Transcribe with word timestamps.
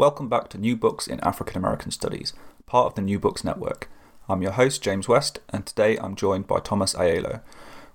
Welcome 0.00 0.30
back 0.30 0.48
to 0.48 0.58
New 0.58 0.76
Books 0.76 1.06
in 1.06 1.20
African 1.20 1.58
American 1.58 1.90
Studies, 1.90 2.32
part 2.64 2.86
of 2.86 2.94
the 2.94 3.02
New 3.02 3.18
Books 3.18 3.44
Network. 3.44 3.90
I'm 4.30 4.40
your 4.40 4.52
host, 4.52 4.82
James 4.82 5.08
West, 5.08 5.40
and 5.50 5.66
today 5.66 5.98
I'm 5.98 6.16
joined 6.16 6.46
by 6.46 6.60
Thomas 6.60 6.94
Aiello. 6.94 7.42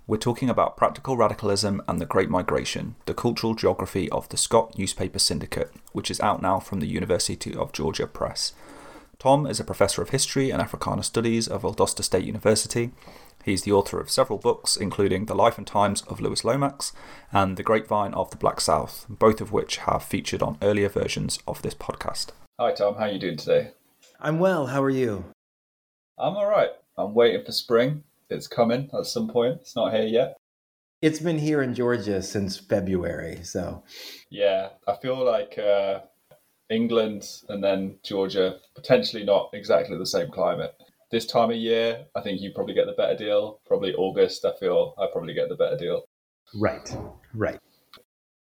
We're 0.05 0.17
talking 0.17 0.47
about 0.47 0.77
practical 0.77 1.17
radicalism 1.17 1.81
and 1.87 1.99
the 1.99 2.05
Great 2.05 2.29
Migration, 2.29 2.93
the 3.07 3.15
cultural 3.15 3.55
geography 3.55 4.07
of 4.11 4.29
the 4.29 4.37
Scott 4.37 4.77
Newspaper 4.77 5.17
Syndicate, 5.17 5.71
which 5.93 6.11
is 6.11 6.19
out 6.19 6.43
now 6.43 6.59
from 6.59 6.79
the 6.79 6.85
University 6.85 7.55
of 7.55 7.73
Georgia 7.73 8.05
Press. 8.05 8.53
Tom 9.17 9.47
is 9.47 9.59
a 9.59 9.63
professor 9.63 10.03
of 10.03 10.09
history 10.09 10.51
and 10.51 10.61
Africana 10.61 11.01
studies 11.01 11.47
of 11.47 11.63
Valdosta 11.63 12.03
State 12.03 12.25
University 12.25 12.91
He's 13.45 13.61
the 13.61 13.73
author 13.73 13.99
of 13.99 14.09
several 14.09 14.39
books, 14.39 14.75
including 14.75 15.27
The 15.27 15.35
Life 15.35 15.59
and 15.59 15.67
Times 15.67 16.01
of 16.07 16.19
Louis 16.19 16.43
Lomax 16.43 16.93
and 17.31 17.57
The 17.57 17.61
Grapevine 17.61 18.15
of 18.15 18.31
the 18.31 18.37
Black 18.37 18.59
South, 18.59 19.05
both 19.07 19.39
of 19.39 19.51
which 19.51 19.77
have 19.77 20.01
featured 20.01 20.41
on 20.41 20.57
earlier 20.63 20.89
versions 20.89 21.37
of 21.47 21.61
this 21.61 21.75
podcast. 21.75 22.29
Hi, 22.59 22.71
Tom. 22.71 22.95
How 22.95 23.01
are 23.01 23.11
you 23.11 23.19
doing 23.19 23.37
today? 23.37 23.69
I'm 24.19 24.39
well. 24.39 24.65
How 24.65 24.81
are 24.81 24.89
you? 24.89 25.25
I'm 26.17 26.35
all 26.35 26.49
right. 26.49 26.71
I'm 26.97 27.13
waiting 27.13 27.45
for 27.45 27.51
spring. 27.51 28.03
It's 28.31 28.47
coming 28.47 28.89
at 28.97 29.05
some 29.05 29.27
point. 29.27 29.59
It's 29.61 29.75
not 29.75 29.93
here 29.93 30.07
yet. 30.07 30.37
It's 31.03 31.19
been 31.19 31.37
here 31.37 31.61
in 31.61 31.75
Georgia 31.75 32.23
since 32.23 32.57
February, 32.57 33.43
so. 33.43 33.83
Yeah, 34.31 34.69
I 34.87 34.95
feel 34.95 35.23
like 35.23 35.55
uh, 35.59 35.99
England 36.71 37.27
and 37.47 37.63
then 37.63 37.97
Georgia, 38.01 38.57
potentially 38.73 39.23
not 39.23 39.51
exactly 39.53 39.99
the 39.99 40.07
same 40.07 40.31
climate 40.31 40.73
this 41.11 41.25
time 41.25 41.51
of 41.51 41.57
year, 41.57 42.05
I 42.15 42.21
think 42.21 42.41
you 42.41 42.51
probably 42.51 42.73
get 42.73 42.87
the 42.87 42.93
better 42.93 43.15
deal. 43.15 43.59
Probably 43.65 43.93
August, 43.93 44.45
I 44.45 44.53
feel 44.59 44.95
I 44.97 45.07
probably 45.11 45.33
get 45.33 45.49
the 45.49 45.55
better 45.55 45.77
deal. 45.77 46.05
Right, 46.53 46.95
right. 47.33 47.59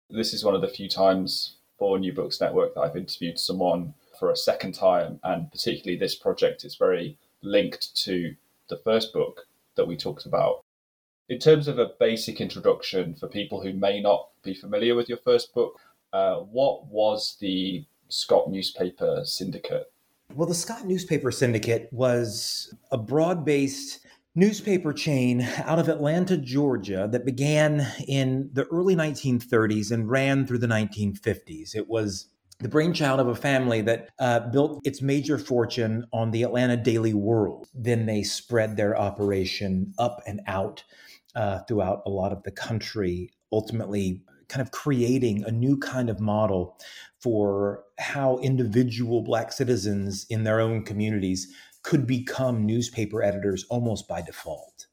This 0.10 0.34
is 0.34 0.44
one 0.44 0.56
of 0.56 0.62
the 0.62 0.68
few 0.68 0.88
times 0.88 1.58
for 1.78 1.98
New 1.98 2.14
Books 2.14 2.40
Network 2.40 2.76
that 2.76 2.82
I've 2.82 2.98
interviewed 2.98 3.40
someone 3.40 3.94
for 4.20 4.32
a 4.32 4.38
second 4.38 4.74
time, 4.74 5.20
and 5.24 5.52
particularly 5.52 5.98
this 5.98 6.16
project 6.16 6.64
is 6.64 6.76
very 6.76 7.18
linked 7.42 7.96
to 8.04 8.36
the 8.70 8.78
first 8.78 9.14
book 9.14 9.48
that 9.76 9.88
we 9.88 9.98
talked 9.98 10.26
about. 10.26 10.64
In 11.30 11.40
terms 11.40 11.68
of 11.68 11.80
a 11.80 11.92
basic 12.00 12.42
introduction 12.42 13.16
for 13.16 13.28
people 13.28 13.62
who 13.62 13.74
may 13.74 14.02
not 14.02 14.30
be 14.44 14.54
familiar 14.54 14.96
with 14.96 15.10
your 15.10 15.18
first 15.18 15.54
book, 15.54 15.80
uh, 16.12 16.38
what 16.38 16.86
was 16.88 17.38
the 17.40 17.86
Scott 18.10 18.50
Newspaper 18.50 19.22
Syndicate? 19.26 19.92
Well, 20.36 20.48
the 20.48 20.56
Scott 20.56 20.88
Newspaper 20.88 21.32
Syndicate 21.32 21.90
was 21.92 22.74
a 22.92 22.98
broad 22.98 23.46
based 23.46 24.00
newspaper 24.34 24.92
chain 24.92 25.42
out 25.58 25.78
of 25.78 25.90
Atlanta, 25.90 26.38
Georgia, 26.38 27.08
that 27.12 27.24
began 27.24 27.86
in 28.08 28.50
the 28.52 28.66
early 28.66 28.96
1930s 28.96 29.92
and 29.92 30.10
ran 30.10 30.48
through 30.48 30.58
the 30.58 30.68
1950s. 30.68 31.76
It 31.76 31.88
was 31.88 32.30
the 32.58 32.68
brainchild 32.68 33.20
of 33.20 33.28
a 33.28 33.36
family 33.36 33.82
that 33.82 34.10
uh, 34.18 34.40
built 34.50 34.82
its 34.84 35.04
major 35.04 35.38
fortune 35.38 36.08
on 36.12 36.32
the 36.32 36.42
Atlanta 36.42 36.78
Daily 36.78 37.14
World. 37.14 37.68
Then 37.76 38.08
they 38.08 38.24
spread 38.24 38.76
their 38.76 38.98
operation 38.98 39.94
up 40.00 40.20
and 40.26 40.42
out 40.48 40.84
uh, 41.36 41.60
throughout 41.68 42.02
a 42.08 42.10
lot 42.10 42.32
of 42.32 42.42
the 42.42 42.52
country, 42.52 43.30
ultimately 43.52 44.24
kind 44.50 44.62
of 44.62 44.72
creating 44.72 45.44
a 45.44 45.52
new 45.52 45.78
kind 45.78 46.10
of 46.10 46.20
model 46.20 46.78
for 47.20 47.84
how 48.00 48.38
individual 48.40 49.22
Black 49.22 49.52
citizens 49.52 50.26
in 50.30 50.44
their 50.44 50.60
own 50.60 50.84
communities 50.84 51.54
could 51.84 52.08
become 52.08 52.66
newspaper 52.66 53.22
editors 53.22 53.66
almost 53.70 54.08
by 54.08 54.22
default. 54.22 54.88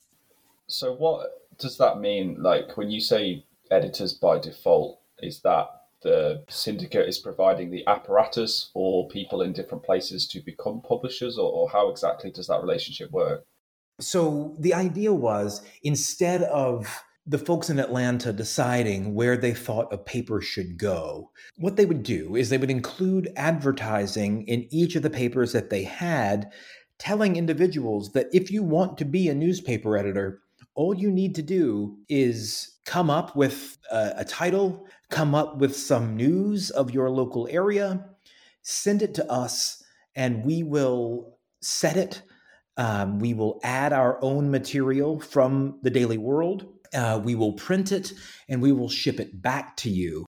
So, 0.66 0.94
what 0.94 1.48
does 1.58 1.78
that 1.78 1.98
mean? 1.98 2.36
Like, 2.40 2.76
when 2.76 2.90
you 2.90 3.00
say 3.00 3.44
editors 3.70 4.12
by 4.12 4.38
default, 4.38 5.00
is 5.22 5.40
that 5.40 5.66
the 6.02 6.44
syndicate 6.48 7.08
is 7.08 7.18
providing 7.18 7.70
the 7.70 7.86
apparatus 7.86 8.70
for 8.72 9.08
people 9.08 9.42
in 9.42 9.52
different 9.52 9.84
places 9.84 10.26
to 10.28 10.40
become 10.40 10.80
publishers, 10.80 11.36
or, 11.38 11.50
or 11.50 11.70
how 11.70 11.90
exactly 11.90 12.30
does 12.30 12.46
that 12.46 12.62
relationship 12.62 13.10
work? 13.10 13.44
So, 14.00 14.56
the 14.58 14.74
idea 14.74 15.12
was 15.12 15.62
instead 15.82 16.42
of 16.44 17.02
the 17.30 17.38
folks 17.38 17.70
in 17.70 17.78
Atlanta 17.78 18.32
deciding 18.32 19.14
where 19.14 19.36
they 19.36 19.54
thought 19.54 19.92
a 19.92 19.98
paper 19.98 20.40
should 20.40 20.76
go, 20.76 21.30
what 21.56 21.76
they 21.76 21.86
would 21.86 22.02
do 22.02 22.34
is 22.34 22.50
they 22.50 22.58
would 22.58 22.72
include 22.72 23.32
advertising 23.36 24.44
in 24.48 24.66
each 24.70 24.96
of 24.96 25.02
the 25.02 25.10
papers 25.10 25.52
that 25.52 25.70
they 25.70 25.84
had, 25.84 26.50
telling 26.98 27.36
individuals 27.36 28.10
that 28.14 28.26
if 28.32 28.50
you 28.50 28.64
want 28.64 28.98
to 28.98 29.04
be 29.04 29.28
a 29.28 29.34
newspaper 29.34 29.96
editor, 29.96 30.40
all 30.74 30.92
you 30.92 31.08
need 31.08 31.36
to 31.36 31.42
do 31.42 31.96
is 32.08 32.78
come 32.84 33.08
up 33.08 33.36
with 33.36 33.78
a, 33.92 34.14
a 34.16 34.24
title, 34.24 34.84
come 35.08 35.32
up 35.32 35.58
with 35.58 35.76
some 35.76 36.16
news 36.16 36.70
of 36.70 36.90
your 36.90 37.10
local 37.10 37.46
area, 37.48 38.04
send 38.62 39.02
it 39.02 39.14
to 39.14 39.30
us, 39.30 39.80
and 40.16 40.44
we 40.44 40.64
will 40.64 41.38
set 41.62 41.96
it. 41.96 42.22
Um, 42.76 43.20
we 43.20 43.34
will 43.34 43.60
add 43.62 43.92
our 43.92 44.18
own 44.20 44.50
material 44.50 45.20
from 45.20 45.78
the 45.82 45.90
Daily 45.90 46.18
World 46.18 46.66
uh, 46.94 47.20
we 47.22 47.34
will 47.34 47.52
print 47.52 47.92
it 47.92 48.12
and 48.48 48.60
we 48.60 48.72
will 48.72 48.88
ship 48.88 49.20
it 49.20 49.40
back 49.42 49.76
to 49.78 49.90
you. 49.90 50.26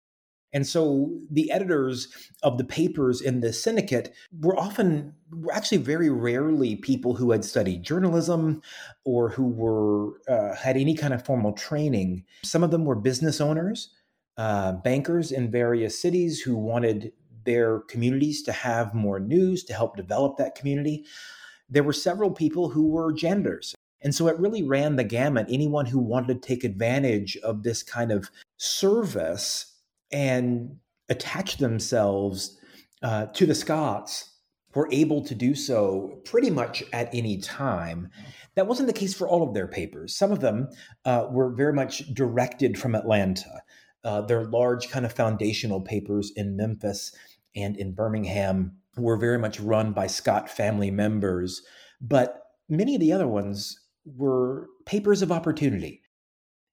And 0.54 0.66
so 0.66 1.10
the 1.30 1.50
editors 1.50 2.08
of 2.42 2.58
the 2.58 2.64
papers 2.64 3.22
in 3.22 3.40
the 3.40 3.52
syndicate 3.52 4.12
were 4.40 4.58
often, 4.58 5.14
were 5.30 5.52
actually 5.52 5.78
very 5.78 6.10
rarely 6.10 6.76
people 6.76 7.14
who 7.14 7.30
had 7.30 7.44
studied 7.44 7.82
journalism 7.82 8.60
or 9.04 9.30
who 9.30 9.48
were 9.48 10.20
uh, 10.28 10.54
had 10.54 10.76
any 10.76 10.94
kind 10.94 11.14
of 11.14 11.24
formal 11.24 11.52
training. 11.52 12.24
Some 12.44 12.62
of 12.62 12.70
them 12.70 12.84
were 12.84 12.96
business 12.96 13.40
owners, 13.40 13.94
uh, 14.36 14.72
bankers 14.72 15.32
in 15.32 15.50
various 15.50 16.00
cities 16.00 16.40
who 16.40 16.54
wanted 16.54 17.12
their 17.44 17.80
communities 17.80 18.42
to 18.42 18.52
have 18.52 18.94
more 18.94 19.18
news 19.18 19.64
to 19.64 19.72
help 19.72 19.96
develop 19.96 20.36
that 20.36 20.54
community. 20.54 21.06
There 21.70 21.82
were 21.82 21.94
several 21.94 22.30
people 22.30 22.68
who 22.68 22.88
were 22.88 23.12
janitors 23.12 23.74
and 24.02 24.14
so 24.14 24.28
it 24.28 24.38
really 24.38 24.62
ran 24.62 24.96
the 24.96 25.04
gamut. 25.04 25.46
Anyone 25.48 25.86
who 25.86 25.98
wanted 25.98 26.42
to 26.42 26.46
take 26.48 26.64
advantage 26.64 27.36
of 27.38 27.62
this 27.62 27.82
kind 27.82 28.10
of 28.10 28.30
service 28.56 29.74
and 30.10 30.76
attach 31.08 31.58
themselves 31.58 32.58
uh, 33.02 33.26
to 33.26 33.46
the 33.46 33.54
Scotts 33.54 34.30
were 34.74 34.88
able 34.90 35.22
to 35.22 35.34
do 35.34 35.54
so 35.54 36.20
pretty 36.24 36.50
much 36.50 36.82
at 36.92 37.14
any 37.14 37.38
time. 37.38 38.08
That 38.54 38.66
wasn't 38.66 38.86
the 38.86 38.92
case 38.92 39.14
for 39.14 39.28
all 39.28 39.46
of 39.46 39.54
their 39.54 39.66
papers. 39.66 40.16
Some 40.16 40.32
of 40.32 40.40
them 40.40 40.68
uh, 41.04 41.26
were 41.30 41.50
very 41.50 41.72
much 41.72 42.12
directed 42.14 42.78
from 42.78 42.94
Atlanta. 42.94 43.62
Uh, 44.04 44.22
their 44.22 44.44
large 44.44 44.88
kind 44.90 45.04
of 45.06 45.12
foundational 45.12 45.80
papers 45.80 46.32
in 46.36 46.56
Memphis 46.56 47.14
and 47.54 47.76
in 47.76 47.92
Birmingham 47.92 48.76
were 48.96 49.16
very 49.16 49.38
much 49.38 49.60
run 49.60 49.92
by 49.92 50.06
Scott 50.06 50.50
family 50.50 50.90
members. 50.90 51.62
But 52.00 52.42
many 52.68 52.94
of 52.94 53.00
the 53.00 53.12
other 53.12 53.28
ones 53.28 53.78
were 54.04 54.68
papers 54.86 55.22
of 55.22 55.32
opportunity, 55.32 56.02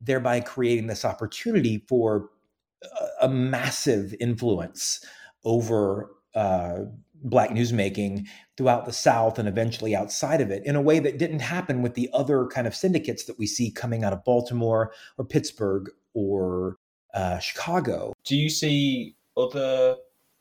thereby 0.01 0.39
creating 0.39 0.87
this 0.87 1.05
opportunity 1.05 1.83
for 1.87 2.29
a, 3.21 3.27
massive 3.27 4.15
influence 4.19 5.03
over 5.43 6.11
uh, 6.35 6.79
black 7.23 7.49
newsmaking 7.49 8.25
throughout 8.55 8.85
the 8.85 8.93
South 8.93 9.37
and 9.37 9.47
eventually 9.47 9.95
outside 9.95 10.41
of 10.41 10.51
it 10.51 10.65
in 10.65 10.75
a 10.75 10.81
way 10.81 10.99
that 10.99 11.17
didn't 11.17 11.39
happen 11.39 11.81
with 11.81 11.95
the 11.95 12.09
other 12.13 12.47
kind 12.47 12.65
of 12.67 12.75
syndicates 12.75 13.25
that 13.25 13.37
we 13.37 13.45
see 13.45 13.71
coming 13.71 14.03
out 14.03 14.13
of 14.13 14.23
Baltimore 14.23 14.93
or 15.17 15.25
Pittsburgh 15.25 15.89
or 16.13 16.77
uh, 17.13 17.39
Chicago. 17.39 18.13
Do 18.23 18.35
you 18.37 18.49
see 18.49 19.15
other 19.35 19.95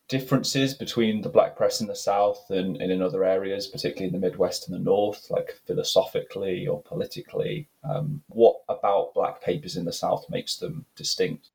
differences 0.09 0.75
between 0.75 1.21
the 1.21 1.29
black 1.29 1.57
press 1.57 1.81
in 1.81 1.87
the 1.87 1.97
South 1.97 2.47
and, 2.51 2.77
and 2.79 2.91
in 2.91 3.03
other 3.03 3.25
areas, 3.25 3.67
particularly 3.67 4.07
in 4.07 4.21
the 4.21 4.27
Midwest 4.27 4.69
and 4.69 4.75
the 4.75 4.83
North, 4.83 5.31
like 5.31 5.61
philosophically 5.67 6.67
or 6.67 6.83
politically? 6.83 7.69
Um, 7.85 8.23
what 8.29 8.57
about 8.69 9.15
black 9.15 9.43
papers 9.43 9.77
in 9.77 9.85
the 9.85 9.93
South 9.93 10.27
makes 10.31 10.57
them 10.57 10.87
distinct? 10.97 11.51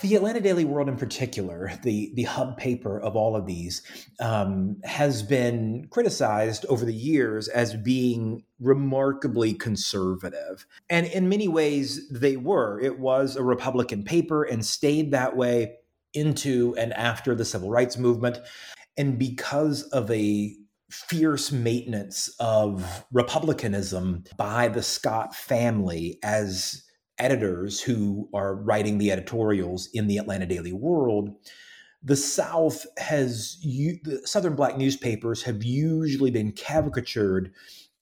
The 0.00 0.14
Atlanta 0.14 0.40
Daily 0.40 0.64
World, 0.64 0.88
in 0.88 0.96
particular, 0.96 1.72
the, 1.82 2.12
the 2.14 2.22
hub 2.22 2.56
paper 2.56 3.00
of 3.00 3.16
all 3.16 3.34
of 3.34 3.46
these, 3.46 3.82
um, 4.20 4.76
has 4.84 5.24
been 5.24 5.88
criticized 5.90 6.64
over 6.68 6.84
the 6.84 6.94
years 6.94 7.48
as 7.48 7.74
being 7.74 8.44
remarkably 8.60 9.54
conservative. 9.54 10.64
And 10.88 11.08
in 11.08 11.28
many 11.28 11.48
ways, 11.48 12.08
they 12.10 12.36
were. 12.36 12.78
It 12.78 13.00
was 13.00 13.34
a 13.34 13.42
Republican 13.42 14.04
paper 14.04 14.44
and 14.44 14.64
stayed 14.64 15.10
that 15.10 15.36
way 15.36 15.78
into 16.18 16.74
and 16.76 16.92
after 16.94 17.34
the 17.34 17.44
civil 17.44 17.70
rights 17.70 17.96
movement. 17.96 18.38
And 18.96 19.18
because 19.18 19.82
of 19.84 20.10
a 20.10 20.54
fierce 20.90 21.52
maintenance 21.52 22.34
of 22.40 23.04
republicanism 23.12 24.24
by 24.36 24.68
the 24.68 24.82
Scott 24.82 25.34
family 25.34 26.18
as 26.22 26.82
editors 27.18 27.80
who 27.80 28.28
are 28.34 28.54
writing 28.54 28.98
the 28.98 29.12
editorials 29.12 29.88
in 29.92 30.06
the 30.06 30.18
Atlanta 30.18 30.46
Daily 30.46 30.72
World, 30.72 31.30
the 32.02 32.16
South 32.16 32.86
has 32.96 33.58
the 33.62 34.20
Southern 34.24 34.54
black 34.54 34.78
newspapers 34.78 35.42
have 35.42 35.64
usually 35.64 36.30
been 36.30 36.52
caricatured 36.52 37.52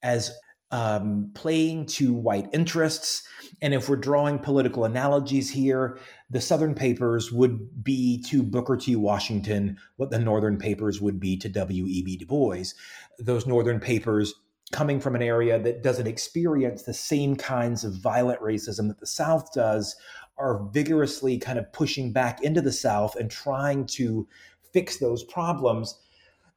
as 0.02 0.32
um, 0.70 1.30
playing 1.34 1.86
to 1.86 2.12
white 2.12 2.48
interests. 2.52 3.22
And 3.62 3.72
if 3.72 3.88
we're 3.88 3.96
drawing 3.96 4.38
political 4.38 4.84
analogies 4.84 5.50
here, 5.50 5.98
the 6.28 6.40
Southern 6.40 6.74
papers 6.74 7.30
would 7.30 7.84
be 7.84 8.22
to 8.28 8.42
Booker 8.42 8.76
T. 8.76 8.96
Washington 8.96 9.78
what 9.96 10.10
the 10.10 10.18
Northern 10.18 10.58
papers 10.58 11.00
would 11.00 11.20
be 11.20 11.36
to 11.38 11.48
W.E.B. 11.48 12.16
Du 12.16 12.26
Bois. 12.26 12.64
Those 13.18 13.46
Northern 13.46 13.80
papers 13.80 14.34
coming 14.72 14.98
from 15.00 15.14
an 15.14 15.22
area 15.22 15.58
that 15.60 15.82
doesn't 15.82 16.08
experience 16.08 16.82
the 16.82 16.94
same 16.94 17.36
kinds 17.36 17.84
of 17.84 17.94
violent 17.94 18.40
racism 18.40 18.88
that 18.88 18.98
the 18.98 19.06
South 19.06 19.52
does 19.52 19.94
are 20.38 20.68
vigorously 20.72 21.38
kind 21.38 21.58
of 21.58 21.72
pushing 21.72 22.12
back 22.12 22.42
into 22.42 22.60
the 22.60 22.72
South 22.72 23.14
and 23.16 23.30
trying 23.30 23.86
to 23.86 24.26
fix 24.72 24.98
those 24.98 25.22
problems. 25.24 25.98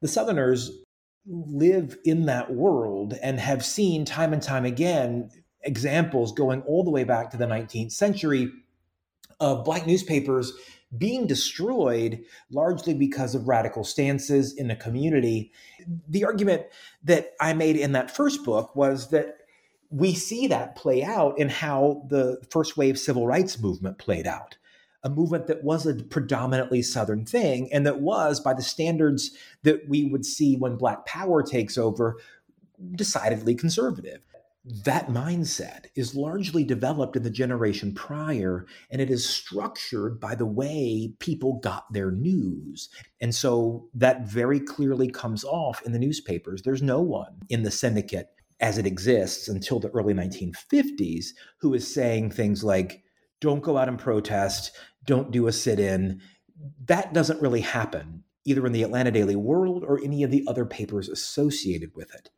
The 0.01 0.07
Southerners 0.07 0.71
live 1.25 1.97
in 2.05 2.25
that 2.25 2.53
world 2.53 3.13
and 3.21 3.39
have 3.39 3.63
seen 3.63 4.05
time 4.05 4.33
and 4.33 4.41
time 4.41 4.65
again 4.65 5.29
examples 5.63 6.31
going 6.31 6.61
all 6.61 6.83
the 6.83 6.89
way 6.89 7.03
back 7.03 7.29
to 7.29 7.37
the 7.37 7.45
19th 7.45 7.91
century 7.91 8.51
of 9.39 9.63
black 9.65 9.85
newspapers 9.85 10.53
being 10.97 11.27
destroyed 11.27 12.23
largely 12.49 12.93
because 12.93 13.35
of 13.35 13.47
radical 13.47 13.83
stances 13.83 14.53
in 14.53 14.67
the 14.67 14.75
community. 14.75 15.51
The 16.07 16.25
argument 16.25 16.63
that 17.03 17.33
I 17.39 17.53
made 17.53 17.75
in 17.75 17.91
that 17.91 18.09
first 18.09 18.43
book 18.43 18.75
was 18.75 19.09
that 19.09 19.37
we 19.91 20.13
see 20.13 20.47
that 20.47 20.75
play 20.75 21.03
out 21.03 21.37
in 21.37 21.49
how 21.49 22.03
the 22.09 22.41
first 22.49 22.77
wave 22.77 22.97
civil 22.97 23.27
rights 23.27 23.59
movement 23.59 23.97
played 23.97 24.27
out 24.27 24.57
a 25.03 25.09
movement 25.09 25.47
that 25.47 25.63
was 25.63 25.85
a 25.85 25.95
predominantly 25.95 26.81
Southern 26.81 27.25
thing 27.25 27.71
and 27.71 27.85
that 27.85 28.01
was, 28.01 28.39
by 28.39 28.53
the 28.53 28.61
standards 28.61 29.31
that 29.63 29.87
we 29.87 30.05
would 30.05 30.25
see 30.25 30.55
when 30.55 30.75
Black 30.75 31.05
Power 31.05 31.41
takes 31.41 31.77
over, 31.77 32.17
decidedly 32.95 33.55
conservative. 33.55 34.19
That 34.83 35.07
mindset 35.07 35.85
is 35.95 36.15
largely 36.15 36.65
developed 36.65 37.15
in 37.15 37.23
the 37.23 37.29
generation 37.29 37.93
prior, 37.93 38.65
and 38.91 39.01
it 39.01 39.09
is 39.09 39.27
structured 39.27 40.19
by 40.19 40.35
the 40.35 40.45
way 40.45 41.13
people 41.19 41.59
got 41.63 41.91
their 41.93 42.11
news. 42.11 42.89
And 43.21 43.33
so 43.33 43.87
that 43.93 44.27
very 44.27 44.59
clearly 44.59 45.09
comes 45.09 45.45
off 45.45 45.81
in 45.83 45.93
the 45.93 45.99
newspapers. 45.99 46.61
There's 46.61 46.83
no 46.83 47.01
one 47.01 47.39
in 47.47 47.63
the 47.63 47.71
syndicate 47.71 48.27
as 48.59 48.77
it 48.77 48.85
exists 48.85 49.47
until 49.47 49.79
the 49.79 49.89
early 49.89 50.13
1950s 50.13 51.27
who 51.61 51.73
is 51.73 51.91
saying 51.91 52.31
things 52.31 52.63
like, 52.63 53.01
don't 53.41 53.63
go 53.63 53.77
out 53.77 53.87
and 53.87 53.97
protest, 53.97 54.71
don't 55.05 55.31
do 55.31 55.47
a 55.47 55.51
sit 55.51 55.79
in. 55.79 56.21
That 56.85 57.13
doesn't 57.13 57.41
really 57.41 57.61
happen 57.61 58.23
either 58.45 58.65
in 58.65 58.73
the 58.73 58.83
Atlanta 58.83 59.11
Daily 59.11 59.35
World 59.35 59.83
or 59.83 59.99
any 60.03 60.23
of 60.23 60.31
the 60.31 60.43
other 60.47 60.65
papers 60.65 61.09
associated 61.09 61.91
with 61.95 62.13
it. 62.15 62.29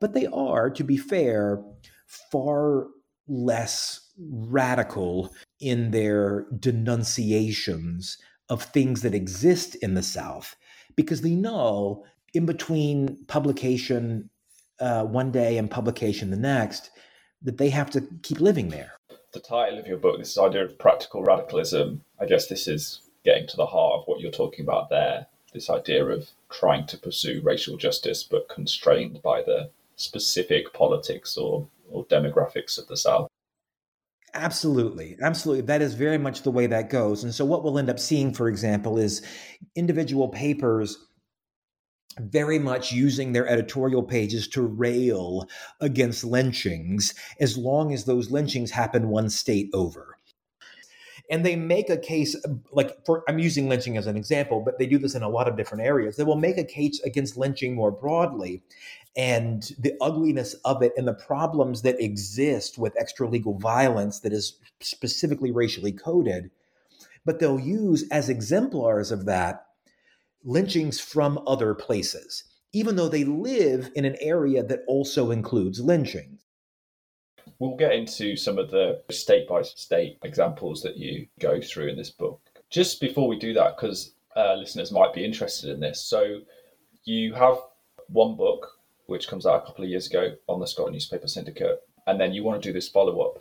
But 0.00 0.12
they 0.12 0.26
are, 0.26 0.68
to 0.70 0.84
be 0.84 0.96
fair, 0.96 1.62
far 2.06 2.88
less 3.28 4.12
radical 4.18 5.34
in 5.60 5.90
their 5.90 6.46
denunciations 6.58 8.18
of 8.48 8.62
things 8.62 9.02
that 9.02 9.14
exist 9.14 9.74
in 9.76 9.94
the 9.94 10.02
South 10.02 10.56
because 10.94 11.22
they 11.22 11.34
know 11.34 12.04
in 12.34 12.46
between 12.46 13.24
publication 13.26 14.30
uh, 14.78 15.04
one 15.04 15.30
day 15.32 15.56
and 15.58 15.70
publication 15.70 16.30
the 16.30 16.36
next 16.36 16.90
that 17.42 17.58
they 17.58 17.70
have 17.70 17.90
to 17.90 18.02
keep 18.22 18.40
living 18.40 18.68
there 18.68 18.95
the 19.36 19.42
title 19.42 19.78
of 19.78 19.86
your 19.86 19.98
book, 19.98 20.18
this 20.18 20.38
idea 20.38 20.64
of 20.64 20.78
practical 20.78 21.22
radicalism, 21.22 22.02
I 22.18 22.24
guess 22.24 22.46
this 22.46 22.66
is 22.66 23.02
getting 23.22 23.46
to 23.48 23.56
the 23.56 23.66
heart 23.66 24.00
of 24.00 24.04
what 24.06 24.20
you're 24.20 24.32
talking 24.32 24.64
about 24.64 24.88
there. 24.88 25.26
This 25.52 25.68
idea 25.68 26.04
of 26.06 26.30
trying 26.50 26.86
to 26.86 26.96
pursue 26.96 27.42
racial 27.44 27.76
justice, 27.76 28.24
but 28.24 28.48
constrained 28.48 29.20
by 29.22 29.42
the 29.42 29.70
specific 29.96 30.72
politics 30.72 31.36
or, 31.36 31.68
or 31.90 32.06
demographics 32.06 32.78
of 32.78 32.88
the 32.88 32.96
South. 32.96 33.28
Absolutely. 34.32 35.16
Absolutely. 35.20 35.62
That 35.62 35.82
is 35.82 35.92
very 35.92 36.18
much 36.18 36.42
the 36.42 36.50
way 36.50 36.66
that 36.66 36.88
goes. 36.88 37.22
And 37.22 37.34
so, 37.34 37.44
what 37.44 37.62
we'll 37.62 37.78
end 37.78 37.90
up 37.90 37.98
seeing, 37.98 38.32
for 38.32 38.48
example, 38.48 38.98
is 38.98 39.24
individual 39.74 40.28
papers 40.28 41.06
very 42.20 42.58
much 42.58 42.92
using 42.92 43.32
their 43.32 43.48
editorial 43.48 44.02
pages 44.02 44.48
to 44.48 44.62
rail 44.62 45.48
against 45.80 46.24
lynchings 46.24 47.14
as 47.40 47.56
long 47.56 47.92
as 47.92 48.04
those 48.04 48.30
lynchings 48.30 48.70
happen 48.70 49.08
one 49.08 49.28
state 49.28 49.68
over. 49.74 50.18
And 51.28 51.44
they 51.44 51.56
make 51.56 51.90
a 51.90 51.96
case, 51.96 52.36
like 52.72 53.04
for, 53.04 53.24
I'm 53.28 53.40
using 53.40 53.68
lynching 53.68 53.96
as 53.96 54.06
an 54.06 54.16
example, 54.16 54.62
but 54.64 54.78
they 54.78 54.86
do 54.86 54.98
this 54.98 55.16
in 55.16 55.22
a 55.22 55.28
lot 55.28 55.48
of 55.48 55.56
different 55.56 55.84
areas. 55.84 56.16
They 56.16 56.24
will 56.24 56.36
make 56.36 56.56
a 56.56 56.64
case 56.64 57.00
against 57.00 57.36
lynching 57.36 57.74
more 57.74 57.90
broadly 57.90 58.62
and 59.16 59.72
the 59.78 59.94
ugliness 60.00 60.54
of 60.64 60.82
it 60.82 60.92
and 60.96 61.08
the 61.08 61.14
problems 61.14 61.82
that 61.82 62.00
exist 62.00 62.78
with 62.78 62.94
extralegal 62.94 63.60
violence 63.60 64.20
that 64.20 64.32
is 64.32 64.58
specifically 64.80 65.50
racially 65.50 65.92
coded. 65.92 66.50
But 67.24 67.40
they'll 67.40 67.58
use 67.58 68.04
as 68.10 68.28
exemplars 68.28 69.10
of 69.10 69.24
that 69.24 69.65
lynchings 70.44 71.00
from 71.00 71.40
other 71.46 71.74
places, 71.74 72.44
even 72.72 72.96
though 72.96 73.08
they 73.08 73.24
live 73.24 73.90
in 73.94 74.04
an 74.04 74.16
area 74.20 74.62
that 74.62 74.80
also 74.86 75.30
includes 75.30 75.80
lynchings. 75.80 76.42
We'll 77.58 77.76
get 77.76 77.92
into 77.92 78.36
some 78.36 78.58
of 78.58 78.70
the 78.70 79.02
state 79.10 79.48
by 79.48 79.62
state 79.62 80.18
examples 80.22 80.82
that 80.82 80.96
you 80.96 81.26
go 81.40 81.60
through 81.60 81.88
in 81.88 81.96
this 81.96 82.10
book. 82.10 82.40
Just 82.70 83.00
before 83.00 83.28
we 83.28 83.38
do 83.38 83.54
that, 83.54 83.76
because 83.76 84.14
uh, 84.36 84.54
listeners 84.54 84.92
might 84.92 85.14
be 85.14 85.24
interested 85.24 85.70
in 85.70 85.80
this. 85.80 86.02
So, 86.02 86.40
you 87.04 87.32
have 87.34 87.56
one 88.08 88.36
book 88.36 88.76
which 89.06 89.28
comes 89.28 89.46
out 89.46 89.62
a 89.62 89.66
couple 89.66 89.84
of 89.84 89.90
years 89.90 90.08
ago 90.08 90.34
on 90.48 90.60
the 90.60 90.66
Scott 90.66 90.92
Newspaper 90.92 91.28
Syndicate, 91.28 91.80
and 92.06 92.20
then 92.20 92.32
you 92.32 92.44
want 92.44 92.60
to 92.60 92.68
do 92.68 92.72
this 92.72 92.88
follow 92.88 93.20
up. 93.20 93.38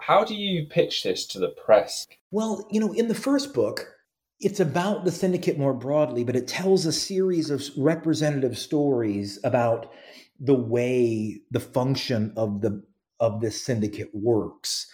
How 0.00 0.24
do 0.24 0.34
you 0.34 0.66
pitch 0.66 1.02
this 1.02 1.26
to 1.26 1.38
the 1.38 1.48
press? 1.48 2.06
Well, 2.30 2.66
you 2.70 2.80
know, 2.80 2.92
in 2.92 3.08
the 3.08 3.14
first 3.14 3.52
book, 3.52 3.97
it's 4.40 4.60
about 4.60 5.04
the 5.04 5.10
syndicate 5.10 5.58
more 5.58 5.74
broadly, 5.74 6.24
but 6.24 6.36
it 6.36 6.46
tells 6.46 6.86
a 6.86 6.92
series 6.92 7.50
of 7.50 7.64
representative 7.76 8.56
stories 8.56 9.38
about 9.42 9.92
the 10.38 10.54
way 10.54 11.40
the 11.50 11.60
function 11.60 12.32
of 12.36 12.60
the 12.60 12.82
of 13.20 13.40
this 13.40 13.60
syndicate 13.60 14.10
works 14.12 14.86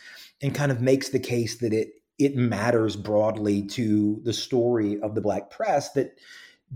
and 0.42 0.54
kind 0.54 0.72
of 0.72 0.80
makes 0.80 1.10
the 1.10 1.18
case 1.18 1.58
that 1.58 1.74
it 1.74 1.90
it 2.18 2.36
matters 2.36 2.96
broadly 2.96 3.66
to 3.66 4.20
the 4.24 4.32
story 4.32 4.98
of 5.00 5.14
the 5.14 5.20
black 5.20 5.50
press 5.50 5.92
that 5.92 6.16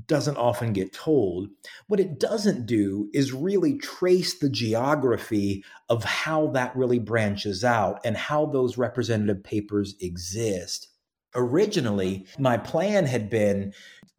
doesn't 0.06 0.36
often 0.36 0.72
get 0.72 0.92
told. 0.92 1.48
What 1.86 2.00
it 2.00 2.20
doesn't 2.20 2.66
do 2.66 3.08
is 3.14 3.32
really 3.32 3.78
trace 3.78 4.38
the 4.38 4.50
geography 4.50 5.64
of 5.88 6.04
how 6.04 6.48
that 6.48 6.76
really 6.76 6.98
branches 6.98 7.64
out 7.64 8.00
and 8.04 8.16
how 8.16 8.46
those 8.46 8.76
representative 8.76 9.42
papers 9.42 9.94
exist 10.00 10.88
originally 11.34 12.26
my 12.38 12.56
plan 12.56 13.06
had 13.06 13.30
been 13.30 13.72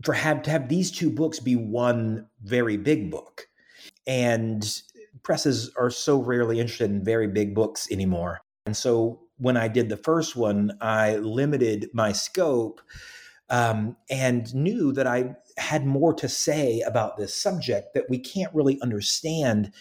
for 0.03 0.13
have 0.13 0.41
to 0.43 0.49
have 0.49 0.69
these 0.69 0.91
two 0.91 1.09
books 1.09 1.39
be 1.39 1.55
one 1.55 2.25
very 2.43 2.77
big 2.77 3.11
book. 3.11 3.47
And 4.07 4.81
presses 5.23 5.71
are 5.75 5.89
so 5.89 6.21
rarely 6.21 6.59
interested 6.59 6.89
in 6.89 7.03
very 7.03 7.27
big 7.27 7.53
books 7.53 7.91
anymore. 7.91 8.39
And 8.65 8.75
so 8.75 9.19
when 9.39 9.57
i 9.57 9.67
did 9.67 9.89
the 9.89 9.97
first 9.97 10.35
one 10.35 10.71
i 10.81 11.15
limited 11.17 11.89
my 11.93 12.11
scope 12.11 12.81
um, 13.49 13.95
and 14.09 14.53
knew 14.53 14.91
that 14.91 15.07
i 15.07 15.35
had 15.57 15.85
more 15.85 16.13
to 16.13 16.29
say 16.29 16.81
about 16.81 17.17
this 17.17 17.35
subject 17.35 17.93
that 17.93 18.09
we 18.09 18.19
can't 18.19 18.53
really 18.53 18.79
understand 18.81 19.71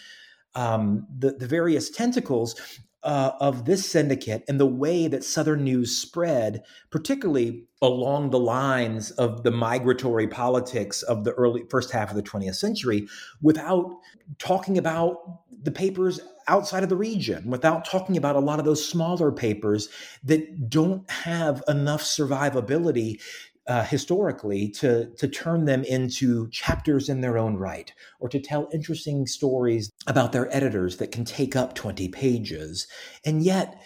um, 0.54 1.06
the, 1.16 1.32
the 1.32 1.46
various 1.46 1.90
tentacles 1.90 2.80
uh, 3.02 3.32
of 3.40 3.64
this 3.64 3.88
syndicate 3.90 4.44
and 4.48 4.58
the 4.58 4.66
way 4.66 5.06
that 5.06 5.24
Southern 5.24 5.64
news 5.64 5.96
spread, 5.96 6.62
particularly 6.90 7.64
along 7.80 8.30
the 8.30 8.38
lines 8.38 9.12
of 9.12 9.44
the 9.44 9.50
migratory 9.50 10.26
politics 10.26 11.02
of 11.02 11.24
the 11.24 11.32
early 11.32 11.64
first 11.70 11.92
half 11.92 12.10
of 12.10 12.16
the 12.16 12.22
20th 12.22 12.56
century, 12.56 13.06
without 13.40 13.98
talking 14.38 14.78
about 14.78 15.40
the 15.62 15.70
papers 15.70 16.20
outside 16.48 16.82
of 16.82 16.88
the 16.88 16.96
region, 16.96 17.48
without 17.50 17.84
talking 17.84 18.16
about 18.16 18.34
a 18.34 18.40
lot 18.40 18.58
of 18.58 18.64
those 18.64 18.86
smaller 18.86 19.30
papers 19.30 19.88
that 20.24 20.68
don't 20.68 21.08
have 21.10 21.62
enough 21.68 22.02
survivability 22.02 23.20
uh, 23.68 23.84
historically 23.84 24.68
to, 24.68 25.10
to 25.16 25.28
turn 25.28 25.66
them 25.66 25.84
into 25.84 26.48
chapters 26.48 27.08
in 27.08 27.20
their 27.20 27.36
own 27.36 27.56
right 27.56 27.92
or 28.18 28.28
to 28.28 28.40
tell 28.40 28.68
interesting 28.72 29.26
stories 29.26 29.92
about 30.06 30.32
their 30.32 30.54
editors 30.54 30.96
that 30.96 31.12
can 31.12 31.24
take 31.24 31.54
up 31.54 31.74
20 31.74 32.08
pages. 32.08 32.86
And 33.24 33.42
yet, 33.42 33.80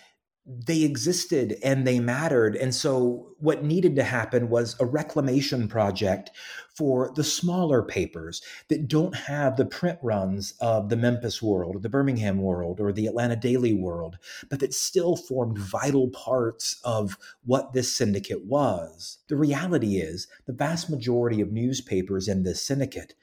they 0.44 0.82
existed 0.82 1.56
and 1.62 1.86
they 1.86 2.00
mattered. 2.00 2.56
And 2.56 2.74
so, 2.74 3.28
what 3.38 3.62
needed 3.64 3.94
to 3.96 4.02
happen 4.02 4.48
was 4.48 4.74
a 4.80 4.86
reclamation 4.86 5.68
project 5.68 6.30
for 6.74 7.12
the 7.14 7.24
smaller 7.24 7.82
papers 7.82 8.42
that 8.68 8.88
don't 8.88 9.14
have 9.14 9.56
the 9.56 9.64
print 9.64 9.98
runs 10.02 10.54
of 10.60 10.88
the 10.88 10.96
Memphis 10.96 11.42
World 11.42 11.76
or 11.76 11.80
the 11.80 11.88
Birmingham 11.88 12.40
World 12.40 12.80
or 12.80 12.92
the 12.92 13.06
Atlanta 13.06 13.36
Daily 13.36 13.74
World, 13.74 14.18
but 14.48 14.60
that 14.60 14.72
still 14.74 15.16
formed 15.16 15.58
vital 15.58 16.08
parts 16.08 16.80
of 16.84 17.18
what 17.44 17.72
this 17.72 17.92
syndicate 17.92 18.44
was. 18.46 19.18
The 19.28 19.36
reality 19.36 19.96
is, 19.96 20.28
the 20.46 20.52
vast 20.52 20.88
majority 20.88 21.40
of 21.40 21.52
newspapers 21.52 22.28
in 22.28 22.42
this 22.42 22.62
syndicate 22.62 23.14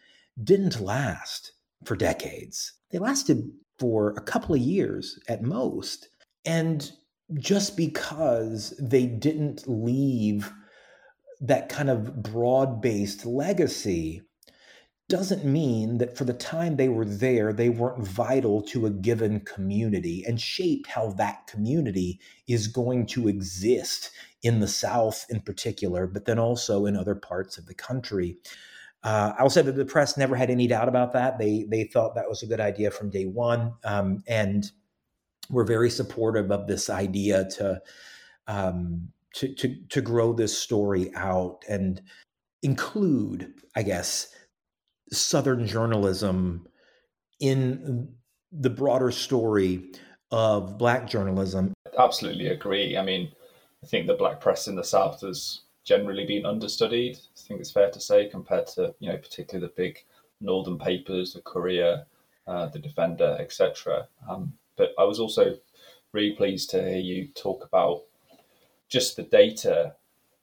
didn't 0.42 0.80
last 0.80 1.54
for 1.84 1.96
decades. 1.96 2.74
They 2.92 3.00
lasted 3.00 3.52
for 3.78 4.12
a 4.12 4.22
couple 4.22 4.56
of 4.56 4.62
years 4.62 5.20
at 5.28 5.42
most. 5.42 6.10
And 6.46 6.92
just 7.36 7.78
because 7.78 8.74
they 8.80 9.06
didn't 9.06 9.68
leave 9.68 10.52
that 11.42 11.70
kind 11.70 11.90
of 11.90 12.22
broad 12.22 12.82
based 12.82 13.26
legacy 13.26 14.22
doesn't 15.10 15.44
mean 15.44 15.98
that 15.98 16.16
for 16.16 16.24
the 16.24 16.34
time 16.34 16.76
they 16.76 16.88
were 16.88 17.06
there, 17.06 17.52
they 17.52 17.70
weren't 17.70 18.06
vital 18.08 18.62
to 18.62 18.86
a 18.86 18.92
given 18.92 19.40
community 19.40 20.24
and 20.28 20.40
shaped 20.40 20.88
how 20.88 21.10
that 21.14 21.48
community 21.48 22.20
is 22.48 22.68
going 22.68 23.08
to 23.08 23.28
exist 23.28 24.12
in 24.44 24.60
the 24.60 24.68
South 24.68 25.26
in 25.30 25.42
particular, 25.42 26.06
but 26.06 26.26
then 26.26 26.38
also 26.38 26.86
in 26.86 26.96
other 26.96 27.16
parts 27.16 27.58
of 27.58 27.66
the 27.66 27.74
country. 27.74 28.38
Uh, 29.02 29.34
I 29.38 29.42
will 29.42 29.50
say 29.50 29.64
that 29.64 29.72
the 29.72 29.86
press 29.86 30.16
never 30.16 30.36
had 30.36 30.52
any 30.52 30.68
doubt 30.68 30.88
about 30.88 31.14
that. 31.14 31.40
They 31.40 31.66
they 31.70 31.86
thought 31.86 32.16
that 32.16 32.30
was 32.30 32.44
a 32.44 32.48
good 32.48 32.60
idea 32.60 32.92
from 32.92 33.10
day 33.10 33.26
one, 33.26 33.74
um, 33.84 34.24
and 34.28 34.70
we're 35.50 35.66
very 35.66 35.90
supportive 35.90 36.52
of 36.52 36.68
this 36.68 36.90
idea 36.90 37.50
to, 37.58 37.82
um, 38.48 39.10
to 39.40 39.54
to 39.56 39.76
to 39.88 40.02
grow 40.02 40.34
this 40.34 40.58
story 40.58 41.12
out 41.16 41.64
and 41.70 42.02
include, 42.62 43.54
I 43.76 43.84
guess, 43.84 44.36
Southern 45.12 45.66
journalism 45.66 46.68
in 47.40 48.10
the 48.52 48.70
broader 48.70 49.12
story 49.12 49.94
of 50.32 50.78
Black 50.78 51.08
journalism. 51.08 51.74
Absolutely 51.98 52.48
agree. 52.48 52.98
I 52.98 53.02
mean, 53.02 53.32
I 53.82 53.88
think 53.88 54.08
the 54.08 54.14
Black 54.14 54.42
press 54.42 54.68
in 54.68 54.76
the 54.76 54.84
South 54.84 55.22
has 55.22 55.62
generally 55.86 56.26
been 56.26 56.46
understudied. 56.46 57.16
I 57.16 57.40
think 57.48 57.62
it's 57.62 57.72
fair 57.72 57.90
to 57.92 58.00
say 58.00 58.28
compared 58.28 58.68
to 58.76 58.94
you 59.00 59.10
know 59.10 59.18
particularly 59.18 59.68
the 59.68 59.82
big 59.82 60.00
northern 60.42 60.78
papers, 60.78 61.34
the 61.34 61.42
Courier, 61.42 62.06
uh, 62.46 62.68
the 62.68 62.80
Defender, 62.80 63.38
etc. 63.40 64.10
Um, 64.30 64.52
but 64.76 64.90
I 65.00 65.06
was 65.06 65.20
also 65.20 65.56
really 66.12 66.32
pleased 66.32 66.70
to 66.72 66.82
hear 66.82 66.98
you 66.98 67.30
talk 67.36 67.64
about 67.64 68.04
just 68.90 69.16
the 69.16 69.24
data 69.24 69.96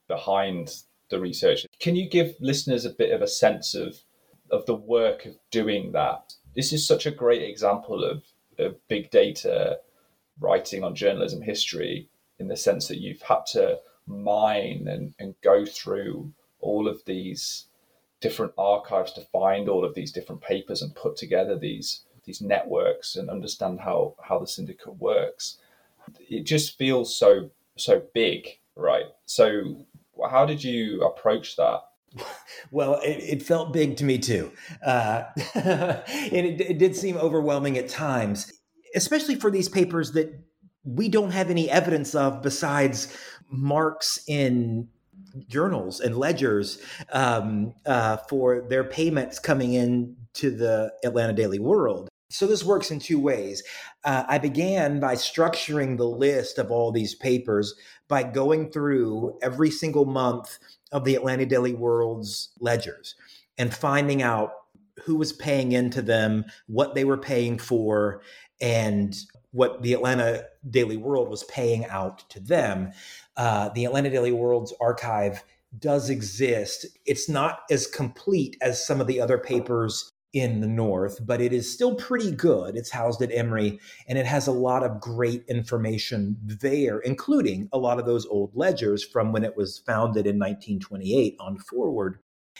behind 0.07 0.83
the 1.09 1.19
research. 1.19 1.65
Can 1.79 1.95
you 1.95 2.09
give 2.09 2.35
listeners 2.39 2.85
a 2.85 2.89
bit 2.89 3.11
of 3.11 3.21
a 3.21 3.27
sense 3.27 3.75
of 3.75 3.99
of 4.49 4.65
the 4.65 4.75
work 4.75 5.25
of 5.25 5.35
doing 5.51 5.91
that? 5.91 6.33
This 6.55 6.71
is 6.71 6.87
such 6.87 7.05
a 7.05 7.11
great 7.11 7.43
example 7.43 8.03
of, 8.03 8.23
of 8.57 8.75
big 8.87 9.11
data 9.11 9.79
writing 10.39 10.83
on 10.83 10.95
journalism 10.95 11.41
history 11.41 12.09
in 12.39 12.47
the 12.47 12.55
sense 12.55 12.87
that 12.87 12.99
you've 12.99 13.21
had 13.21 13.45
to 13.47 13.79
mine 14.05 14.87
and, 14.89 15.13
and 15.19 15.35
go 15.41 15.65
through 15.65 16.31
all 16.59 16.87
of 16.87 17.03
these 17.05 17.65
different 18.21 18.53
archives 18.57 19.11
to 19.13 19.21
find 19.21 19.69
all 19.69 19.85
of 19.85 19.93
these 19.93 20.11
different 20.11 20.41
papers 20.41 20.81
and 20.81 20.95
put 20.95 21.15
together 21.15 21.57
these 21.57 22.03
these 22.25 22.41
networks 22.41 23.15
and 23.15 23.29
understand 23.29 23.79
how 23.79 24.15
how 24.21 24.39
the 24.39 24.47
syndicate 24.47 24.97
works. 24.97 25.57
It 26.29 26.43
just 26.43 26.77
feels 26.77 27.15
so 27.15 27.49
so 27.77 28.03
big, 28.13 28.47
right? 28.75 29.05
So 29.25 29.85
how 30.29 30.45
did 30.45 30.63
you 30.63 31.01
approach 31.03 31.55
that? 31.55 31.81
Well, 32.71 32.95
it, 33.01 33.19
it 33.23 33.43
felt 33.43 33.71
big 33.71 33.97
to 33.97 34.03
me 34.03 34.17
too, 34.17 34.51
uh, 34.85 35.23
and 35.53 36.45
it, 36.45 36.59
it 36.59 36.77
did 36.77 36.95
seem 36.95 37.15
overwhelming 37.15 37.77
at 37.77 37.87
times, 37.87 38.51
especially 38.95 39.35
for 39.35 39.51
these 39.51 39.69
papers 39.69 40.11
that 40.13 40.37
we 40.83 41.07
don't 41.07 41.31
have 41.31 41.49
any 41.49 41.69
evidence 41.69 42.15
of 42.15 42.41
besides 42.41 43.15
marks 43.49 44.19
in 44.27 44.89
journals 45.47 45.99
and 45.99 46.17
ledgers 46.17 46.81
um, 47.11 47.73
uh, 47.85 48.17
for 48.29 48.61
their 48.61 48.83
payments 48.83 49.39
coming 49.39 49.73
in 49.73 50.15
to 50.33 50.51
the 50.51 50.91
Atlanta 51.03 51.33
Daily 51.33 51.59
World. 51.59 52.09
So 52.29 52.45
this 52.45 52.63
works 52.63 52.91
in 52.91 52.99
two 52.99 53.19
ways. 53.19 53.63
Uh, 54.03 54.23
I 54.27 54.37
began 54.37 54.99
by 54.99 55.15
structuring 55.15 55.97
the 55.97 56.07
list 56.07 56.57
of 56.57 56.71
all 56.71 56.91
these 56.91 57.15
papers 57.15 57.73
by 58.07 58.23
going 58.23 58.71
through 58.71 59.37
every 59.41 59.71
single 59.71 60.05
month 60.05 60.59
of 60.91 61.05
the 61.05 61.15
Atlanta 61.15 61.45
Daily 61.45 61.73
World's 61.73 62.49
ledgers 62.59 63.15
and 63.57 63.73
finding 63.73 64.21
out 64.21 64.51
who 65.05 65.15
was 65.15 65.31
paying 65.31 65.71
into 65.71 66.01
them, 66.01 66.45
what 66.67 66.95
they 66.95 67.05
were 67.05 67.17
paying 67.17 67.57
for, 67.57 68.21
and 68.59 69.15
what 69.51 69.81
the 69.81 69.93
Atlanta 69.93 70.43
Daily 70.69 70.97
World 70.97 71.29
was 71.29 71.43
paying 71.45 71.85
out 71.85 72.29
to 72.29 72.39
them. 72.39 72.91
Uh, 73.37 73.69
the 73.69 73.85
Atlanta 73.85 74.09
Daily 74.09 74.31
World's 74.31 74.73
archive 74.81 75.43
does 75.79 76.09
exist. 76.09 76.85
It's 77.05 77.29
not 77.29 77.59
as 77.69 77.87
complete 77.87 78.57
as 78.61 78.85
some 78.85 78.99
of 78.99 79.07
the 79.07 79.21
other 79.21 79.37
papers 79.37 80.11
in 80.33 80.59
the 80.59 80.67
north, 80.67 81.25
but 81.25 81.41
it 81.41 81.53
is 81.53 81.71
still 81.71 81.95
pretty 81.95 82.31
good. 82.31 82.75
It's 82.75 82.91
housed 82.91 83.21
at 83.21 83.31
Emory 83.31 83.79
and 84.07 84.17
it 84.17 84.25
has 84.25 84.47
a 84.47 84.51
lot 84.51 84.83
of 84.83 84.99
great 84.99 85.43
information 85.47 86.37
there, 86.43 86.99
including 86.99 87.69
a 87.71 87.77
lot 87.77 87.99
of 87.99 88.05
those 88.05 88.25
old 88.25 88.51
ledgers 88.53 89.03
from 89.03 89.31
when 89.31 89.43
it 89.43 89.55
was 89.55 89.79
founded 89.79 90.27
in 90.27 90.37
1928 90.37 91.35
on 91.39 91.57
forward. 91.57 92.19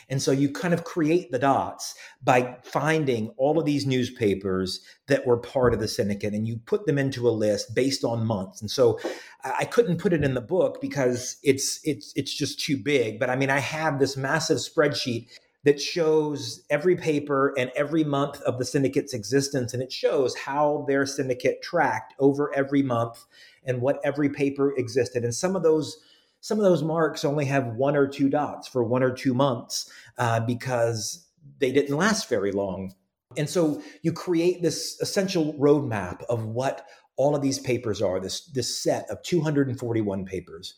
And 0.09 0.21
so 0.21 0.31
you 0.31 0.51
kind 0.51 0.73
of 0.73 0.83
create 0.83 1.31
the 1.31 1.39
dots 1.39 1.95
by 2.23 2.57
finding 2.63 3.29
all 3.37 3.59
of 3.59 3.65
these 3.65 3.85
newspapers 3.85 4.81
that 5.07 5.25
were 5.25 5.37
part 5.37 5.73
of 5.73 5.79
the 5.79 5.87
syndicate 5.87 6.33
and 6.33 6.47
you 6.47 6.57
put 6.65 6.85
them 6.85 6.97
into 6.97 7.27
a 7.27 7.31
list 7.31 7.75
based 7.75 8.03
on 8.03 8.25
months. 8.25 8.61
And 8.61 8.69
so 8.71 8.99
I 9.43 9.65
couldn't 9.65 9.99
put 9.99 10.13
it 10.13 10.23
in 10.23 10.33
the 10.33 10.41
book 10.41 10.79
because 10.81 11.37
it's 11.43 11.79
it's 11.83 12.13
it's 12.15 12.33
just 12.33 12.59
too 12.59 12.77
big, 12.77 13.19
but 13.19 13.29
I 13.29 13.35
mean 13.35 13.49
I 13.49 13.59
have 13.59 13.99
this 13.99 14.15
massive 14.15 14.57
spreadsheet 14.57 15.27
that 15.63 15.81
shows 15.81 16.61
every 16.69 16.95
paper 16.95 17.53
and 17.57 17.71
every 17.75 18.03
month 18.03 18.41
of 18.41 18.57
the 18.57 18.65
syndicate's 18.65 19.13
existence 19.13 19.73
and 19.73 19.83
it 19.83 19.91
shows 19.91 20.35
how 20.35 20.85
their 20.87 21.05
syndicate 21.05 21.61
tracked 21.61 22.13
over 22.19 22.53
every 22.55 22.81
month 22.81 23.25
and 23.65 23.81
what 23.81 23.99
every 24.03 24.29
paper 24.29 24.73
existed. 24.77 25.23
And 25.23 25.35
some 25.35 25.55
of 25.55 25.63
those 25.63 25.97
some 26.39 26.59
of 26.59 26.63
those 26.63 26.83
marks 26.83 27.25
only 27.25 27.45
have 27.45 27.75
one 27.75 27.95
or 27.95 28.07
two 28.07 28.29
dots 28.29 28.67
for 28.67 28.83
one 28.83 29.03
or 29.03 29.11
two 29.11 29.33
months 29.33 29.91
uh, 30.17 30.39
because 30.39 31.27
they 31.59 31.71
didn't 31.71 31.97
last 31.97 32.29
very 32.29 32.51
long. 32.51 32.93
And 33.35 33.49
so 33.49 33.81
you 34.03 34.13
create 34.13 34.61
this 34.61 34.99
essential 35.01 35.53
roadmap 35.55 36.23
of 36.29 36.45
what 36.45 36.85
all 37.17 37.35
of 37.35 37.41
these 37.41 37.59
papers 37.59 38.01
are, 38.01 38.19
this, 38.19 38.45
this 38.45 38.81
set 38.81 39.09
of 39.09 39.21
241 39.23 40.25
papers. 40.25 40.75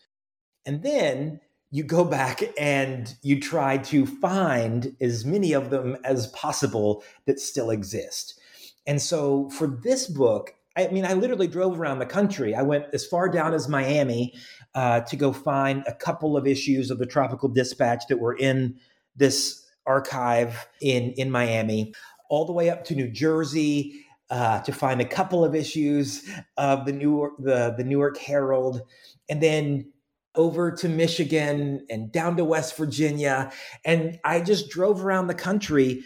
And 0.66 0.82
then 0.82 1.42
you 1.72 1.84
go 1.84 2.04
back 2.04 2.42
and 2.60 3.16
you 3.22 3.40
try 3.40 3.78
to 3.78 4.06
find 4.06 4.96
as 5.00 5.24
many 5.26 5.54
of 5.54 5.70
them 5.70 5.98
as 6.04 6.28
possible 6.28 7.04
that 7.26 7.40
still 7.40 7.70
exist. 7.70 8.40
And 8.88 9.02
so 9.02 9.50
for 9.50 9.68
this 9.68 10.08
book, 10.08 10.56
I 10.76 10.88
mean, 10.88 11.06
I 11.06 11.14
literally 11.14 11.48
drove 11.48 11.80
around 11.80 12.00
the 12.00 12.06
country. 12.06 12.56
I 12.56 12.62
went 12.64 12.86
as 12.94 13.06
far 13.06 13.30
down 13.30 13.54
as 13.54 13.68
Miami 13.68 14.34
uh, 14.74 15.02
to 15.02 15.16
go 15.16 15.34
find 15.34 15.84
a 15.88 15.94
couple 15.94 16.38
of 16.38 16.48
issues 16.48 16.90
of 16.90 17.00
the 17.00 17.06
Tropical 17.06 17.50
Dispatch 17.50 18.04
that 18.08 18.20
were 18.20 18.36
in 18.36 18.80
this 19.16 19.66
archive 19.86 20.68
in 20.82 21.12
in 21.14 21.32
Miami, 21.32 21.94
all 22.30 22.46
the 22.46 22.54
way 22.54 22.70
up 22.70 22.86
to 22.86 22.96
New 22.96 23.10
Jersey 23.10 24.06
uh, 24.30 24.62
to 24.62 24.72
find 24.72 25.02
a 25.02 25.06
couple 25.06 25.44
of 25.44 25.56
issues 25.56 26.28
of 26.58 26.86
the 26.86 26.94
Newark 26.94 27.34
the 27.40 27.74
the 27.78 27.84
Newark 27.84 28.18
Herald, 28.18 28.82
and 29.28 29.42
then 29.42 29.92
over 30.36 30.72
to 30.72 30.90
Michigan 30.90 31.86
and 31.90 32.12
down 32.12 32.38
to 32.38 32.46
West 32.46 32.78
Virginia, 32.78 33.52
and 33.86 34.20
I 34.24 34.42
just 34.42 34.70
drove 34.70 35.04
around 35.04 35.28
the 35.28 35.34
country. 35.34 36.04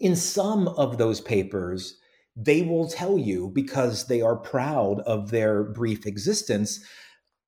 In 0.00 0.16
some 0.16 0.68
of 0.68 0.98
those 0.98 1.20
papers, 1.20 1.96
they 2.34 2.62
will 2.62 2.88
tell 2.88 3.18
you 3.18 3.50
because 3.54 4.06
they 4.06 4.20
are 4.20 4.36
proud 4.36 5.00
of 5.00 5.30
their 5.30 5.62
brief 5.62 6.06
existence 6.06 6.80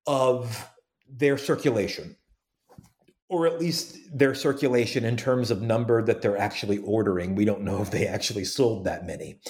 of 0.07 0.71
their 1.09 1.37
circulation 1.39 2.17
or 3.29 3.47
at 3.47 3.59
least 3.59 3.97
their 4.17 4.35
circulation 4.35 5.05
in 5.05 5.17
terms 5.17 5.51
of 5.51 5.63
number 5.63 6.03
that 6.03 6.23
they're 6.23 6.37
actually 6.37 6.79
ordering. 6.79 7.35
We 7.35 7.45
don't 7.45 7.63
know 7.63 7.81
if 7.81 7.91
they 7.91 8.07
actually 8.07 8.45
sold 8.45 8.85
that 8.85 9.07
many. 9.07 9.41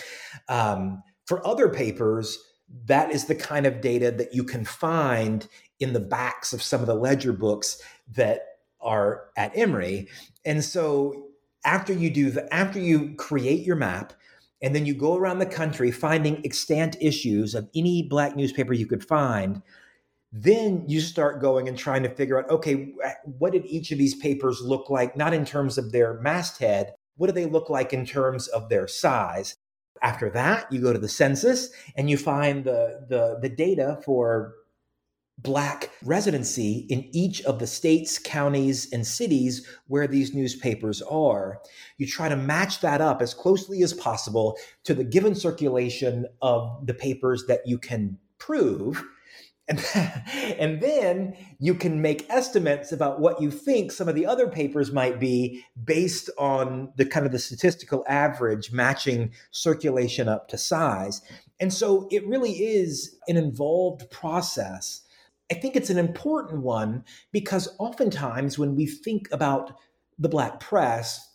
Um, 0.49 1.03
for 1.27 1.47
other 1.47 1.69
papers, 1.69 2.39
that 2.87 3.11
is 3.13 3.27
the 3.27 3.35
kind 3.35 3.67
of 3.67 3.81
data 3.81 4.11
that 4.11 4.35
you 4.35 4.45
can 4.45 4.65
find 4.65 5.47
in 5.81 5.93
the 5.93 6.01
backs 6.01 6.53
of 6.53 6.63
some 6.63 6.81
of 6.81 6.87
the 6.87 6.95
ledger 6.95 7.33
books 7.33 7.81
that 8.13 8.41
are 8.81 9.27
at 9.37 9.57
Emory. 9.57 10.09
And 10.45 10.63
so 10.63 11.29
after 11.65 11.93
you 11.93 12.11
do 12.11 12.31
the, 12.31 12.53
after 12.53 12.79
you 12.79 13.15
create 13.15 13.65
your 13.65 13.77
map 13.77 14.13
and 14.63 14.75
then 14.75 14.87
you 14.87 14.95
go 14.95 15.17
around 15.17 15.39
the 15.39 15.47
country 15.47 15.91
finding 15.91 16.45
extant 16.45 16.97
issues 17.01 17.55
of 17.55 17.69
any 17.75 18.03
black 18.03 18.37
newspaper 18.37 18.73
you 18.73 18.87
could 18.87 19.05
find, 19.05 19.63
then 20.33 20.85
you 20.89 21.01
start 21.01 21.41
going 21.41 21.69
and 21.69 21.79
trying 21.79 22.03
to 22.03 22.09
figure 22.09 22.39
out 22.39 22.51
okay, 22.51 22.93
what 23.39 23.53
did 23.53 23.65
each 23.67 23.93
of 23.93 23.99
these 23.99 24.17
papers 24.17 24.61
look 24.61 24.91
like, 24.91 25.17
not 25.17 25.33
in 25.33 25.45
terms 25.45 25.79
of 25.79 25.93
their 25.93 26.21
masthead, 26.21 26.93
what 27.17 27.29
do 27.29 27.33
they 27.33 27.47
look 27.47 27.71
like 27.71 27.93
in 27.93 28.05
terms 28.05 28.49
of 28.49 28.69
their 28.69 28.89
size? 28.89 29.57
After 30.05 30.29
that, 30.31 30.71
you 30.71 30.83
go 30.83 30.93
to 30.93 30.99
the 30.99 31.09
census 31.09 31.71
and 31.97 32.11
you 32.11 32.19
find 32.19 32.63
the, 32.63 33.07
the, 33.09 33.39
the 33.41 33.49
data 33.49 33.99
for 34.05 34.53
Black 35.39 35.91
residency 36.05 36.87
in 36.91 37.09
each 37.13 37.43
of 37.43 37.59
the 37.59 37.67
states, 37.67 38.19
counties, 38.19 38.93
and 38.93 39.05
cities 39.05 39.67
where 39.89 40.07
these 40.07 40.33
newspapers 40.35 41.03
are. 41.03 41.61
You 41.99 42.07
try 42.07 42.29
to 42.29 42.37
match 42.37 42.81
that 42.83 43.01
up 43.01 43.21
as 43.21 43.35
closely 43.35 43.83
as 43.83 43.95
possible 43.95 44.57
to 44.85 44.95
the 44.95 45.03
given 45.03 45.35
circulation 45.35 46.27
of 46.41 46.87
the 46.87 46.95
papers 46.95 47.47
that 47.49 47.67
you 47.67 47.79
can 47.79 48.19
prove. 48.39 49.03
And, 49.69 49.85
and 50.59 50.81
then 50.81 51.37
you 51.59 51.75
can 51.75 52.03
make 52.03 52.29
estimates 52.31 52.93
about 52.93 53.21
what 53.21 53.41
you 53.41 53.51
think 53.51 53.93
some 53.93 54.09
of 54.09 54.15
the 54.15 54.27
other 54.27 54.49
papers 54.49 54.93
might 54.93 55.19
be 55.19 55.65
based 55.85 56.31
on 56.39 56.93
the 56.97 57.07
kind 57.07 57.27
of 57.27 57.33
the 57.33 57.39
statistical 57.39 58.05
average 58.09 58.73
matching 58.73 59.33
circulation 59.51 60.29
up 60.29 60.49
to 60.49 60.59
size. 60.59 61.23
And 61.61 61.73
so 61.73 62.09
it 62.11 62.27
really 62.27 62.53
is 62.53 63.17
an 63.29 63.37
involved 63.37 64.11
process 64.11 65.05
I 65.51 65.55
think 65.55 65.77
it's 65.77 65.91
an 65.91 65.99
important 65.99 66.63
one 66.63 67.05
because 67.31 67.75
oftentimes 67.79 68.59
when 68.59 68.75
we 68.75 68.87
think 68.87 69.29
about 69.31 69.79
the 70.19 70.29
Black 70.29 70.59
press, 70.59 71.34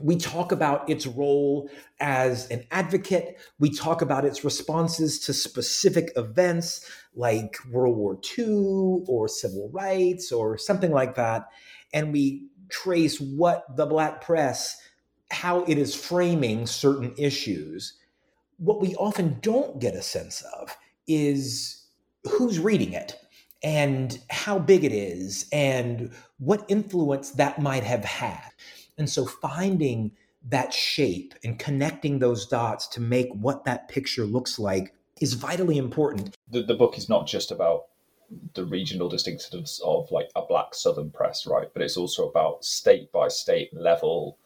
we 0.00 0.16
talk 0.16 0.52
about 0.52 0.88
its 0.88 1.06
role 1.06 1.70
as 2.00 2.48
an 2.50 2.64
advocate. 2.70 3.40
We 3.58 3.70
talk 3.70 4.02
about 4.02 4.24
its 4.24 4.44
responses 4.44 5.18
to 5.20 5.32
specific 5.32 6.12
events 6.16 6.88
like 7.14 7.56
World 7.70 7.96
War 7.96 8.18
II 8.38 9.04
or 9.06 9.28
civil 9.28 9.70
rights 9.72 10.32
or 10.32 10.58
something 10.58 10.92
like 10.92 11.14
that. 11.16 11.48
And 11.92 12.12
we 12.12 12.48
trace 12.70 13.20
what 13.20 13.64
the 13.76 13.86
Black 13.86 14.20
press, 14.20 14.76
how 15.30 15.64
it 15.64 15.78
is 15.78 15.94
framing 15.94 16.66
certain 16.66 17.14
issues. 17.16 17.94
What 18.58 18.80
we 18.80 18.94
often 18.96 19.38
don't 19.40 19.80
get 19.80 19.94
a 19.94 20.02
sense 20.02 20.42
of 20.60 20.76
is 21.06 21.86
who's 22.24 22.58
reading 22.58 22.92
it 22.92 23.18
and 23.62 24.18
how 24.30 24.58
big 24.58 24.84
it 24.84 24.92
is 24.92 25.46
and 25.52 26.12
what 26.38 26.64
influence 26.68 27.32
that 27.32 27.60
might 27.60 27.82
have 27.82 28.04
had. 28.04 28.50
And 28.98 29.08
so 29.08 29.24
finding 29.24 30.12
that 30.48 30.72
shape 30.72 31.34
and 31.44 31.58
connecting 31.58 32.18
those 32.18 32.46
dots 32.46 32.86
to 32.88 33.00
make 33.00 33.28
what 33.32 33.64
that 33.64 33.88
picture 33.88 34.24
looks 34.24 34.58
like 34.58 34.94
is 35.20 35.34
vitally 35.34 35.78
important. 35.78 36.34
The, 36.50 36.62
the 36.62 36.74
book 36.74 36.96
is 36.96 37.08
not 37.08 37.26
just 37.26 37.50
about 37.50 37.86
the 38.54 38.64
regional 38.64 39.10
distinctives 39.10 39.80
of 39.82 40.10
like 40.10 40.28
a 40.36 40.42
black 40.42 40.74
southern 40.74 41.10
press, 41.10 41.46
right? 41.46 41.68
But 41.72 41.82
it's 41.82 41.96
also 41.96 42.28
about 42.28 42.64
state 42.64 43.10
by 43.10 43.28
state 43.28 43.72
level 43.74 44.38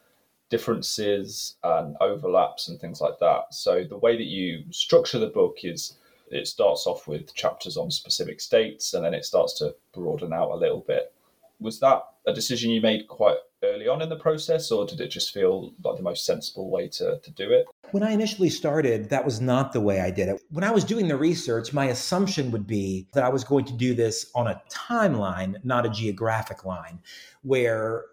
differences 0.51 1.57
and 1.65 1.97
overlaps 2.01 2.69
and 2.69 2.81
things 2.81 3.01
like 3.01 3.19
that. 3.21 3.47
So 3.51 3.85
the 3.85 3.99
way 3.99 4.17
that 4.17 4.27
you 4.27 4.65
structure 4.71 5.19
the 5.19 5.29
book 5.29 5.59
is 5.63 5.97
it 6.31 6.47
starts 6.47 6.87
off 6.87 7.09
with 7.09 7.35
chapters 7.35 7.77
on 7.77 7.91
specific 7.91 8.41
states 8.41 8.95
and 8.95 9.05
then 9.05 9.15
it 9.15 9.25
starts 9.25 9.55
to 9.59 9.75
broaden 9.93 10.33
out 10.33 10.51
a 10.51 10.57
little 10.57 10.85
bit. 10.87 11.13
Was 11.61 11.81
that 11.81 12.03
a 12.27 12.33
decision 12.33 12.71
you 12.71 12.81
made 12.81 13.09
quite 13.09 13.37
early 13.63 13.89
on 13.89 14.03
in 14.03 14.09
the 14.09 14.17
process, 14.17 14.71
or 14.71 14.87
did 14.87 15.01
it 15.01 15.09
just 15.09 15.33
feel 15.33 15.73
like 15.85 15.97
the 15.97 16.03
most 16.03 16.25
sensible 16.25 16.71
way 16.71 16.89
to, 16.89 17.19
to 17.23 17.31
do 17.31 17.51
it? 17.51 17.67
When 17.93 18.03
I 18.03 18.13
initially 18.13 18.49
started, 18.49 19.11
that 19.11 19.25
was 19.25 19.41
not 19.41 19.73
the 19.73 19.81
way 19.81 20.01
I 20.01 20.11
did 20.11 20.29
it. 20.29 20.41
When 20.51 20.65
I 20.65 20.71
was 20.71 20.85
doing 20.85 21.09
the 21.09 21.17
research, 21.17 21.73
my 21.73 21.87
assumption 21.87 22.51
would 22.51 22.67
be 22.67 23.07
that 23.13 23.25
I 23.25 23.29
was 23.29 23.45
going 23.45 23.65
to 23.67 23.73
do 23.73 23.95
this 23.95 24.31
on 24.35 24.47
a 24.47 24.61
timeline, 24.71 25.63
not 25.65 25.87
a 25.87 25.91
geographic 25.91 26.65
line, 26.65 26.99
where 27.43 28.07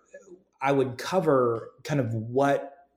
I 0.62 0.72
would 0.72 0.98
cover 0.98 1.72
kind 1.84 2.00
of 2.00 2.14
what 2.14 2.88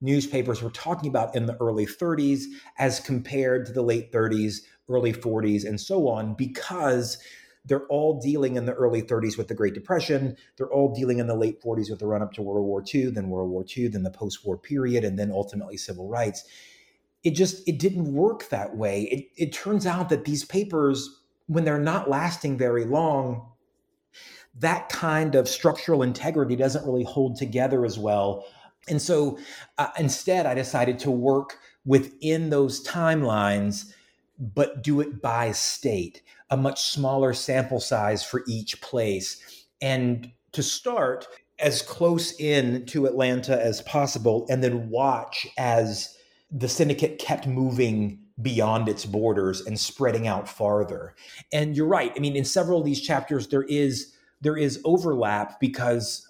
newspapers 0.00 0.62
were 0.62 0.70
talking 0.70 1.08
about 1.08 1.34
in 1.36 1.46
the 1.46 1.56
early 1.60 1.86
30s 1.86 2.44
as 2.78 2.98
compared 2.98 3.66
to 3.66 3.72
the 3.72 3.82
late 3.82 4.10
30s, 4.10 4.62
early 4.88 5.12
40s, 5.12 5.64
and 5.64 5.80
so 5.80 6.08
on, 6.08 6.34
because 6.34 7.18
they're 7.64 7.86
all 7.86 8.20
dealing 8.20 8.56
in 8.56 8.66
the 8.66 8.74
early 8.74 9.02
30s 9.02 9.38
with 9.38 9.48
the 9.48 9.54
Great 9.54 9.74
Depression. 9.74 10.36
They're 10.56 10.72
all 10.72 10.94
dealing 10.94 11.18
in 11.18 11.26
the 11.26 11.36
late 11.36 11.62
40s 11.62 11.90
with 11.90 12.00
the 12.00 12.06
run 12.06 12.22
up 12.22 12.32
to 12.34 12.42
World 12.42 12.66
War 12.66 12.82
II, 12.92 13.10
then 13.10 13.28
World 13.28 13.50
War 13.50 13.64
II, 13.76 13.88
then 13.88 14.02
the 14.02 14.10
post 14.10 14.44
war 14.44 14.58
period, 14.58 15.04
and 15.04 15.18
then 15.18 15.30
ultimately 15.30 15.76
civil 15.76 16.08
rights. 16.08 16.44
It 17.22 17.32
just 17.32 17.66
it 17.68 17.78
didn't 17.78 18.12
work 18.12 18.48
that 18.48 18.76
way. 18.76 19.02
It, 19.02 19.28
it 19.36 19.52
turns 19.52 19.86
out 19.86 20.08
that 20.08 20.24
these 20.24 20.44
papers, 20.44 21.20
when 21.46 21.64
they're 21.64 21.78
not 21.78 22.10
lasting 22.10 22.58
very 22.58 22.84
long, 22.84 23.46
that 24.58 24.88
kind 24.88 25.34
of 25.34 25.48
structural 25.48 26.02
integrity 26.02 26.56
doesn't 26.56 26.84
really 26.84 27.04
hold 27.04 27.36
together 27.36 27.84
as 27.84 27.98
well 27.98 28.44
and 28.88 29.00
so 29.00 29.38
uh, 29.78 29.88
instead, 29.98 30.46
I 30.46 30.54
decided 30.54 30.98
to 31.00 31.10
work 31.10 31.58
within 31.84 32.50
those 32.50 32.86
timelines, 32.86 33.92
but 34.38 34.82
do 34.82 35.00
it 35.00 35.22
by 35.22 35.52
state, 35.52 36.22
a 36.52 36.56
much 36.56 36.82
smaller 36.82 37.32
sample 37.32 37.80
size 37.80 38.22
for 38.22 38.44
each 38.46 38.80
place. 38.82 39.66
And 39.80 40.30
to 40.52 40.62
start 40.62 41.26
as 41.58 41.80
close 41.80 42.38
in 42.38 42.84
to 42.86 43.06
Atlanta 43.06 43.60
as 43.60 43.80
possible, 43.82 44.46
and 44.50 44.62
then 44.62 44.90
watch 44.90 45.46
as 45.56 46.14
the 46.50 46.68
syndicate 46.68 47.18
kept 47.18 47.46
moving 47.46 48.18
beyond 48.42 48.88
its 48.88 49.06
borders 49.06 49.62
and 49.62 49.80
spreading 49.80 50.26
out 50.26 50.46
farther. 50.46 51.14
And 51.52 51.74
you're 51.74 51.86
right. 51.86 52.12
I 52.14 52.18
mean, 52.18 52.36
in 52.36 52.44
several 52.44 52.80
of 52.80 52.84
these 52.84 53.00
chapters, 53.00 53.48
there 53.48 53.62
is 53.62 54.14
there 54.42 54.56
is 54.56 54.80
overlap 54.84 55.58
because 55.58 56.26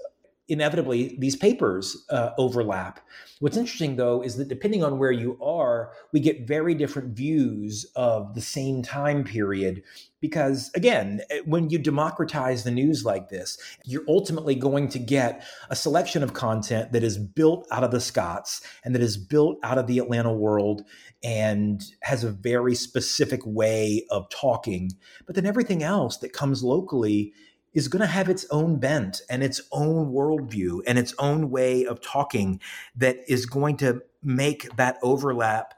inevitably 0.49 1.17
these 1.19 1.35
papers 1.35 2.05
uh, 2.11 2.31
overlap. 2.39 3.01
What's 3.43 3.57
interesting 3.57 3.97
though 3.97 4.23
is 4.23 4.37
that 4.37 4.47
depending 4.47 4.85
on 4.85 5.01
where 5.01 5.11
you 5.11 5.37
are, 5.43 5.91
we 6.13 6.21
get 6.21 6.47
very 6.47 6.77
different 6.77 7.17
views 7.17 7.85
of 7.97 8.37
the 8.37 8.41
same 8.41 8.85
time 8.85 9.25
period. 9.25 9.83
Because 10.21 10.71
again, 10.77 11.23
eh, 11.29 11.41
when 11.45 11.69
you 11.69 11.81
democratize 11.81 12.63
the 12.63 12.71
news 12.71 13.05
like 13.05 13.31
this, 13.31 13.59
you're 13.85 14.05
ultimately 14.07 14.55
going 14.55 14.87
to 14.91 15.01
get 15.01 15.45
a 15.71 15.75
selection 15.75 16.23
of 16.23 16.35
content 16.35 16.93
that 16.93 17.03
is 17.03 17.19
built 17.19 17.67
out 17.73 17.83
of 17.83 17.91
the 17.91 18.01
Scotts 18.01 18.61
and 18.85 18.95
that 18.95 19.03
is 19.03 19.17
built 19.17 19.59
out 19.65 19.77
of 19.77 19.89
the 19.89 19.99
Atlanta 19.99 20.33
world 20.33 20.83
and 21.25 21.83
has 22.03 22.23
a 22.23 22.31
very 22.31 22.77
specific 22.77 23.41
way 23.45 24.07
of 24.11 24.31
talking. 24.31 24.93
But 25.27 25.35
then 25.35 25.47
everything 25.47 25.83
else 25.83 26.19
that 26.19 26.33
comes 26.33 26.63
locally 26.63 27.33
is 27.75 27.89
going 27.89 28.01
to 28.01 28.07
have 28.07 28.29
its 28.29 28.47
own 28.51 28.79
bent 28.79 29.23
and 29.31 29.43
its 29.43 29.61
own 29.73 30.13
worldview 30.13 30.81
and 30.87 30.99
its 30.99 31.15
own 31.19 31.51
way 31.51 31.85
of 31.85 32.01
talking 32.01 32.61
that 32.97 33.19
is 33.29 33.47
going 33.47 33.77
to 33.77 34.03
make 34.23 34.75
that 34.77 34.99
overlap, 35.03 35.75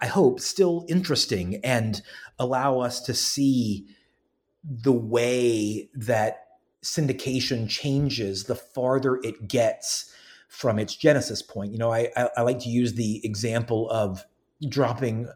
I 0.00 0.06
hope, 0.06 0.40
still 0.40 0.84
interesting 0.88 1.60
and 1.62 2.00
allow 2.38 2.80
us 2.80 3.00
to 3.02 3.14
see 3.14 3.86
the 4.64 4.92
way 4.92 5.90
that 5.94 6.46
syndication 6.82 7.68
changes 7.68 8.44
the 8.44 8.54
farther 8.54 9.18
it 9.22 9.48
gets 9.48 10.10
from 10.48 10.78
its 10.78 10.94
genesis 10.94 11.42
point. 11.42 11.72
You 11.72 11.78
know, 11.78 11.92
I, 11.92 12.10
I, 12.16 12.28
I 12.38 12.42
like 12.42 12.60
to 12.60 12.68
use 12.68 12.94
the 12.94 13.24
example 13.24 13.90
of 13.90 14.24
dropping 14.68 15.28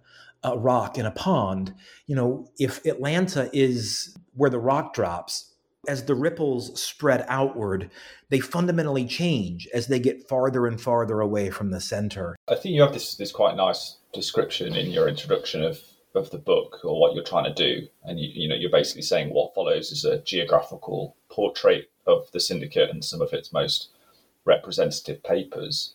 a 0.45 0.57
rock 0.57 0.97
in 0.97 1.07
a 1.07 1.11
pond. 1.11 1.75
You 2.07 2.17
know, 2.17 2.49
if 2.59 2.85
Atlanta 2.87 3.51
is 3.53 4.17
where 4.35 4.51
the 4.51 4.61
rock 4.61 4.95
drops, 4.95 5.48
as 5.89 6.05
the 6.05 6.15
ripples 6.15 6.81
spread 6.81 7.25
outward, 7.29 7.91
they 8.29 8.39
fundamentally 8.39 9.07
change 9.07 9.67
as 9.73 9.87
they 9.87 9.99
get 9.99 10.29
farther 10.29 10.67
and 10.67 10.81
farther 10.81 11.21
away 11.21 11.51
from 11.51 11.71
the 11.71 11.81
center. 11.81 12.37
I 12.49 12.55
think 12.55 12.75
you 12.75 12.83
have 12.83 12.93
this 12.93 13.17
this 13.17 13.33
quite 13.33 13.57
nice 13.57 13.97
description 14.13 14.77
in 14.77 14.91
your 14.91 15.09
introduction 15.09 15.65
of 15.65 15.81
of 16.15 16.31
the 16.31 16.39
book 16.39 16.81
or 16.85 17.01
what 17.01 17.15
you're 17.15 17.25
trying 17.25 17.53
to 17.53 17.55
do, 17.55 17.87
and 18.05 18.21
you, 18.21 18.29
you 18.33 18.49
know 18.49 18.55
you're 18.55 18.71
basically 18.71 19.03
saying 19.03 19.31
what 19.31 19.55
follows 19.55 19.91
is 19.91 20.05
a 20.05 20.19
geographical 20.21 21.17
portrait 21.31 21.91
of 22.07 22.31
the 22.33 22.41
syndicate 22.41 22.91
and 22.91 23.05
some 23.05 23.23
of 23.23 23.33
its 23.33 23.53
most 23.53 23.89
representative 24.45 25.23
papers. 25.23 25.95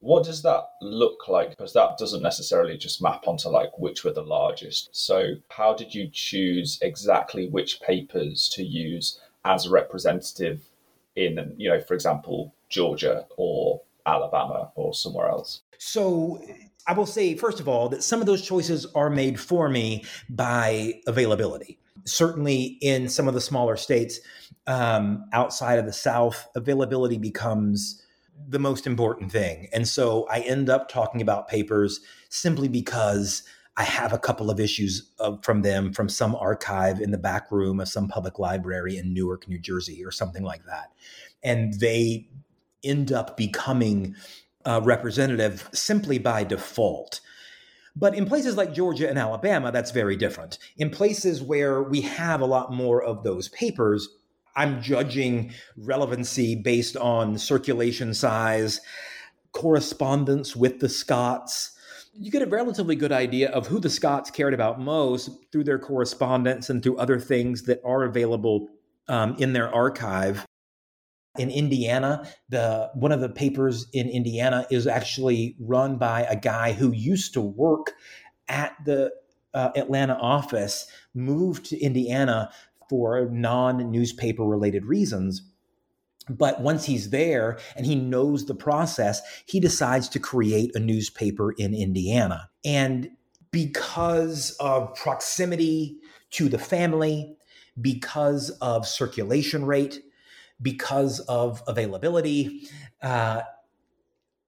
What 0.00 0.24
does 0.24 0.42
that 0.42 0.64
look 0.80 1.28
like? 1.28 1.50
Because 1.50 1.74
that 1.74 1.98
doesn't 1.98 2.22
necessarily 2.22 2.78
just 2.78 3.02
map 3.02 3.28
onto 3.28 3.48
like 3.48 3.78
which 3.78 4.02
were 4.02 4.12
the 4.12 4.22
largest. 4.22 4.88
So, 4.92 5.34
how 5.50 5.74
did 5.74 5.94
you 5.94 6.08
choose 6.10 6.78
exactly 6.80 7.48
which 7.48 7.80
papers 7.80 8.48
to 8.54 8.62
use 8.62 9.20
as 9.44 9.68
representative 9.68 10.62
in, 11.16 11.54
you 11.58 11.68
know, 11.68 11.80
for 11.80 11.94
example, 11.94 12.54
Georgia 12.70 13.26
or 13.36 13.82
Alabama 14.06 14.72
or 14.74 14.94
somewhere 14.94 15.28
else? 15.28 15.60
So, 15.76 16.42
I 16.86 16.94
will 16.94 17.06
say, 17.06 17.36
first 17.36 17.60
of 17.60 17.68
all, 17.68 17.90
that 17.90 18.02
some 18.02 18.20
of 18.20 18.26
those 18.26 18.40
choices 18.40 18.86
are 18.94 19.10
made 19.10 19.38
for 19.38 19.68
me 19.68 20.04
by 20.30 20.94
availability. 21.06 21.78
Certainly, 22.04 22.78
in 22.80 23.08
some 23.10 23.28
of 23.28 23.34
the 23.34 23.40
smaller 23.40 23.76
states 23.76 24.20
um, 24.66 25.26
outside 25.34 25.78
of 25.78 25.84
the 25.84 25.92
South, 25.92 26.48
availability 26.54 27.18
becomes 27.18 28.02
the 28.48 28.58
most 28.58 28.86
important 28.86 29.32
thing. 29.32 29.68
And 29.72 29.86
so 29.86 30.26
I 30.30 30.40
end 30.40 30.68
up 30.68 30.88
talking 30.88 31.20
about 31.20 31.48
papers 31.48 32.00
simply 32.28 32.68
because 32.68 33.42
I 33.76 33.84
have 33.84 34.12
a 34.12 34.18
couple 34.18 34.50
of 34.50 34.60
issues 34.60 35.10
of, 35.18 35.42
from 35.44 35.62
them 35.62 35.92
from 35.92 36.08
some 36.08 36.34
archive 36.34 37.00
in 37.00 37.12
the 37.12 37.18
back 37.18 37.50
room 37.50 37.80
of 37.80 37.88
some 37.88 38.08
public 38.08 38.38
library 38.38 38.98
in 38.98 39.14
Newark, 39.14 39.48
New 39.48 39.58
Jersey, 39.58 40.04
or 40.04 40.10
something 40.10 40.42
like 40.42 40.64
that. 40.66 40.92
And 41.42 41.74
they 41.80 42.28
end 42.82 43.12
up 43.12 43.36
becoming 43.36 44.14
uh, 44.64 44.80
representative 44.84 45.68
simply 45.72 46.18
by 46.18 46.44
default. 46.44 47.20
But 47.96 48.14
in 48.14 48.26
places 48.26 48.56
like 48.56 48.72
Georgia 48.72 49.08
and 49.08 49.18
Alabama, 49.18 49.72
that's 49.72 49.90
very 49.90 50.16
different. 50.16 50.58
In 50.76 50.90
places 50.90 51.42
where 51.42 51.82
we 51.82 52.02
have 52.02 52.40
a 52.40 52.46
lot 52.46 52.72
more 52.72 53.02
of 53.02 53.22
those 53.24 53.48
papers, 53.48 54.08
I'm 54.60 54.82
judging 54.82 55.54
relevancy 55.78 56.54
based 56.54 56.94
on 56.94 57.38
circulation 57.38 58.12
size, 58.12 58.82
correspondence 59.52 60.54
with 60.54 60.80
the 60.80 60.88
Scotts. 60.90 61.72
You 62.12 62.30
get 62.30 62.42
a 62.42 62.46
relatively 62.46 62.94
good 62.94 63.10
idea 63.10 63.48
of 63.52 63.68
who 63.68 63.80
the 63.80 63.88
Scotts 63.88 64.30
cared 64.30 64.52
about 64.52 64.78
most 64.78 65.30
through 65.50 65.64
their 65.64 65.78
correspondence 65.78 66.68
and 66.68 66.82
through 66.82 66.98
other 66.98 67.18
things 67.18 67.62
that 67.62 67.80
are 67.86 68.02
available 68.02 68.68
um, 69.08 69.34
in 69.38 69.54
their 69.54 69.74
archive. 69.74 70.44
In 71.38 71.50
Indiana, 71.50 72.28
the 72.50 72.90
one 72.92 73.12
of 73.12 73.22
the 73.22 73.30
papers 73.30 73.86
in 73.94 74.10
Indiana 74.10 74.66
is 74.70 74.86
actually 74.86 75.56
run 75.58 75.96
by 75.96 76.24
a 76.24 76.36
guy 76.36 76.72
who 76.72 76.92
used 76.92 77.32
to 77.32 77.40
work 77.40 77.94
at 78.46 78.76
the 78.84 79.10
uh, 79.54 79.70
Atlanta 79.74 80.16
office, 80.16 80.86
moved 81.14 81.64
to 81.66 81.78
Indiana 81.80 82.50
for 82.90 83.28
non 83.30 83.92
newspaper 83.92 84.42
related 84.42 84.84
reasons. 84.84 85.42
But 86.28 86.60
once 86.60 86.84
he's 86.84 87.10
there 87.10 87.58
and 87.76 87.86
he 87.86 87.94
knows 87.94 88.46
the 88.46 88.54
process, 88.54 89.22
he 89.46 89.60
decides 89.60 90.08
to 90.10 90.18
create 90.18 90.74
a 90.74 90.80
newspaper 90.80 91.52
in 91.52 91.72
Indiana. 91.72 92.50
And 92.64 93.10
because 93.52 94.56
of 94.60 94.94
proximity 94.96 95.98
to 96.32 96.48
the 96.48 96.58
family, 96.58 97.36
because 97.80 98.50
of 98.60 98.86
circulation 98.86 99.64
rate, 99.64 100.02
because 100.60 101.20
of 101.20 101.62
availability, 101.66 102.68
uh, 103.02 103.42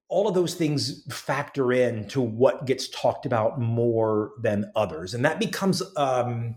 all 0.08 0.28
of 0.28 0.34
those 0.34 0.54
things 0.54 1.04
factor 1.10 1.72
in 1.72 2.06
to 2.08 2.20
what 2.20 2.66
gets 2.66 2.88
talked 2.88 3.24
about 3.24 3.58
more 3.58 4.32
than 4.38 4.70
others. 4.76 5.14
And 5.14 5.24
that 5.24 5.40
becomes 5.40 5.82
um, 5.96 6.56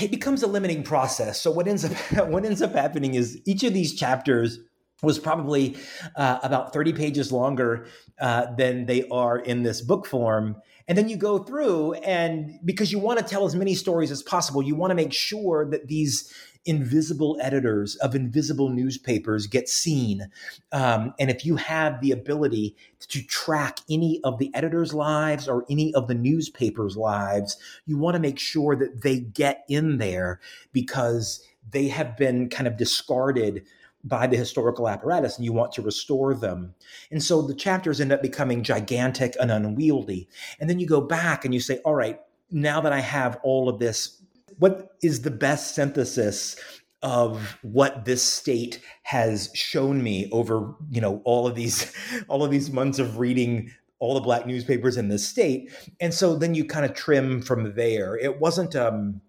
it 0.00 0.10
becomes 0.10 0.42
a 0.42 0.46
limiting 0.46 0.82
process. 0.82 1.40
So 1.40 1.50
what 1.50 1.66
ends 1.66 1.84
up 1.84 1.92
what 2.28 2.44
ends 2.44 2.62
up 2.62 2.74
happening 2.74 3.14
is 3.14 3.40
each 3.44 3.64
of 3.64 3.74
these 3.74 3.94
chapters 3.94 4.58
was 5.02 5.18
probably 5.18 5.76
uh, 6.16 6.38
about 6.42 6.72
30 6.72 6.92
pages 6.92 7.32
longer 7.32 7.86
uh, 8.20 8.54
than 8.56 8.86
they 8.86 9.08
are 9.08 9.38
in 9.38 9.62
this 9.62 9.80
book 9.80 10.06
form. 10.06 10.56
And 10.88 10.98
then 10.98 11.08
you 11.08 11.16
go 11.16 11.38
through, 11.38 11.94
and 11.94 12.58
because 12.64 12.90
you 12.92 12.98
want 12.98 13.18
to 13.18 13.24
tell 13.24 13.46
as 13.46 13.54
many 13.54 13.74
stories 13.74 14.10
as 14.10 14.22
possible, 14.22 14.60
you 14.60 14.74
want 14.74 14.90
to 14.90 14.94
make 14.94 15.12
sure 15.12 15.70
that 15.70 15.86
these 15.86 16.32
invisible 16.66 17.38
editors 17.40 17.96
of 17.96 18.14
invisible 18.14 18.68
newspapers 18.68 19.46
get 19.46 19.68
seen. 19.68 20.28
Um, 20.72 21.14
and 21.18 21.30
if 21.30 21.44
you 21.44 21.56
have 21.56 22.00
the 22.00 22.10
ability 22.10 22.76
to 23.08 23.22
track 23.22 23.80
any 23.88 24.20
of 24.24 24.38
the 24.38 24.50
editors' 24.54 24.94
lives 24.94 25.48
or 25.48 25.64
any 25.70 25.94
of 25.94 26.06
the 26.06 26.14
newspapers' 26.14 26.96
lives, 26.96 27.56
you 27.86 27.96
want 27.96 28.14
to 28.14 28.20
make 28.20 28.38
sure 28.38 28.76
that 28.76 29.02
they 29.02 29.20
get 29.20 29.64
in 29.68 29.98
there 29.98 30.40
because 30.72 31.42
they 31.70 31.88
have 31.88 32.16
been 32.16 32.48
kind 32.48 32.66
of 32.66 32.76
discarded 32.76 33.64
by 34.02 34.26
the 34.26 34.36
historical 34.36 34.88
apparatus 34.88 35.36
and 35.36 35.44
you 35.44 35.52
want 35.52 35.72
to 35.72 35.82
restore 35.82 36.34
them. 36.34 36.74
And 37.10 37.22
so 37.22 37.42
the 37.42 37.54
chapters 37.54 38.00
end 38.00 38.12
up 38.12 38.22
becoming 38.22 38.62
gigantic 38.62 39.36
and 39.40 39.50
unwieldy. 39.50 40.28
And 40.58 40.70
then 40.70 40.78
you 40.78 40.86
go 40.86 41.00
back 41.00 41.44
and 41.44 41.52
you 41.52 41.60
say, 41.60 41.78
all 41.84 41.94
right, 41.94 42.18
now 42.50 42.80
that 42.80 42.92
I 42.92 43.00
have 43.00 43.38
all 43.42 43.68
of 43.68 43.78
this 43.78 44.19
what 44.60 44.92
is 45.02 45.22
the 45.22 45.30
best 45.30 45.74
synthesis 45.74 46.56
of 47.02 47.58
what 47.62 48.04
this 48.04 48.22
state 48.22 48.80
has 49.02 49.50
shown 49.54 50.02
me 50.02 50.28
over 50.32 50.74
you 50.90 51.00
know 51.00 51.22
all 51.24 51.46
of 51.46 51.54
these 51.54 51.92
all 52.28 52.44
of 52.44 52.50
these 52.50 52.70
months 52.70 52.98
of 52.98 53.18
reading 53.18 53.70
all 53.98 54.14
the 54.14 54.20
black 54.20 54.46
newspapers 54.46 54.96
in 54.96 55.08
this 55.08 55.26
state? 55.26 55.70
And 56.00 56.14
so 56.14 56.36
then 56.36 56.54
you 56.54 56.64
kind 56.64 56.86
of 56.86 56.94
trim 56.94 57.42
from 57.42 57.74
there. 57.74 58.16
It 58.16 58.40
wasn't 58.40 58.74
um, 58.76 59.20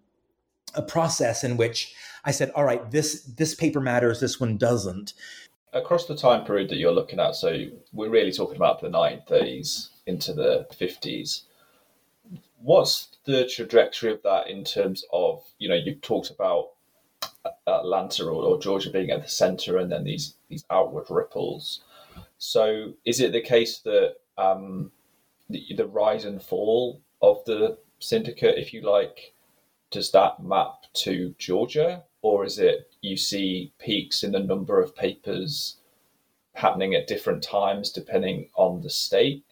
a 0.76 0.82
process 0.82 1.44
in 1.44 1.58
which 1.58 1.94
i 2.26 2.32
said 2.32 2.52
all 2.56 2.63
right 2.63 2.91
this 2.91 3.24
this 3.24 3.56
paper 3.56 3.80
matters 3.80 4.20
this 4.20 4.39
one 4.39 4.58
doesn't. 4.58 5.13
Across 5.74 6.08
the 6.08 6.17
time 6.17 6.44
period 6.46 6.70
that 6.70 6.78
you're 6.78 6.91
looking 6.91 7.20
at 7.20 7.36
so 7.36 7.65
we're 7.94 8.10
really 8.10 8.32
talking 8.32 8.56
about 8.56 8.82
the 8.82 8.89
1930s 8.89 9.89
into 10.06 10.34
the 10.34 10.67
50s 10.72 11.44
what's 12.62 13.11
the 13.26 13.48
trajectory 13.48 14.12
of 14.12 14.22
that 14.24 14.50
in 14.50 14.64
terms 14.64 15.06
of 15.14 15.44
you 15.60 15.70
know 15.70 15.76
you've 15.76 16.02
talked 16.02 16.32
about 16.32 16.70
Atlanta 17.68 18.26
or, 18.26 18.44
or 18.44 18.60
Georgia 18.60 18.90
being 18.90 19.12
at 19.12 19.22
the 19.22 19.30
center 19.30 19.78
and 19.78 19.92
then 19.92 20.04
these 20.04 20.36
these 20.50 20.66
outward 20.70 21.06
ripples. 21.10 21.82
So 22.38 22.94
is 23.06 23.20
it 23.20 23.32
the 23.32 23.42
case 23.42 23.80
that 23.80 24.16
um, 24.38 24.92
the, 25.50 25.64
the 25.76 25.86
rise 25.86 26.26
and 26.26 26.42
fall 26.42 27.02
of 27.22 27.44
the 27.46 27.78
syndicate, 28.00 28.58
if 28.58 28.74
you 28.74 28.82
like, 28.82 29.34
does 29.92 30.12
that 30.12 30.44
map 30.44 30.86
to 30.94 31.36
Georgia, 31.38 32.04
or 32.22 32.46
is 32.46 32.58
it 32.58 32.92
you 33.02 33.18
see 33.18 33.74
peaks 33.80 34.24
in 34.24 34.32
the 34.32 34.40
number 34.40 34.82
of 34.82 34.96
papers 34.96 35.78
happening 36.54 36.94
at 36.96 37.08
different 37.08 37.44
times 37.44 37.92
depending 37.92 38.50
on 38.56 38.82
the 38.82 38.90
state? 38.90 39.44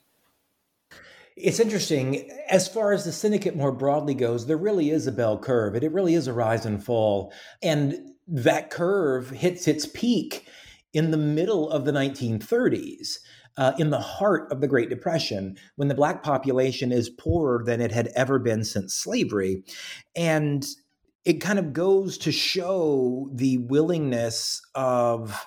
It's 1.41 1.59
interesting. 1.59 2.29
As 2.49 2.67
far 2.67 2.91
as 2.91 3.05
the 3.05 3.13
syndicate 3.13 3.55
more 3.55 3.71
broadly 3.71 4.13
goes, 4.13 4.45
there 4.45 4.57
really 4.57 4.89
is 4.89 5.07
a 5.07 5.11
bell 5.11 5.37
curve. 5.37 5.73
It, 5.73 5.85
it 5.85 5.93
really 5.93 6.13
is 6.13 6.27
a 6.27 6.33
rise 6.33 6.65
and 6.65 6.83
fall. 6.83 7.31
And 7.63 8.09
that 8.27 8.69
curve 8.69 9.29
hits 9.29 9.65
its 9.65 9.85
peak 9.85 10.47
in 10.93 11.11
the 11.11 11.17
middle 11.17 11.69
of 11.69 11.85
the 11.85 11.93
1930s. 11.93 13.19
Uh, 13.57 13.73
in 13.77 13.89
the 13.89 13.99
heart 13.99 14.49
of 14.53 14.61
the 14.61 14.67
Great 14.69 14.89
Depression, 14.89 15.57
when 15.75 15.89
the 15.89 15.95
black 15.95 16.23
population 16.23 16.93
is 16.93 17.09
poorer 17.09 17.61
than 17.65 17.81
it 17.81 17.91
had 17.91 18.07
ever 18.15 18.39
been 18.39 18.63
since 18.63 18.93
slavery. 18.93 19.63
And 20.15 20.65
it 21.25 21.41
kind 21.41 21.59
of 21.59 21.73
goes 21.73 22.17
to 22.19 22.31
show 22.31 23.29
the 23.33 23.57
willingness 23.57 24.61
of 24.75 25.45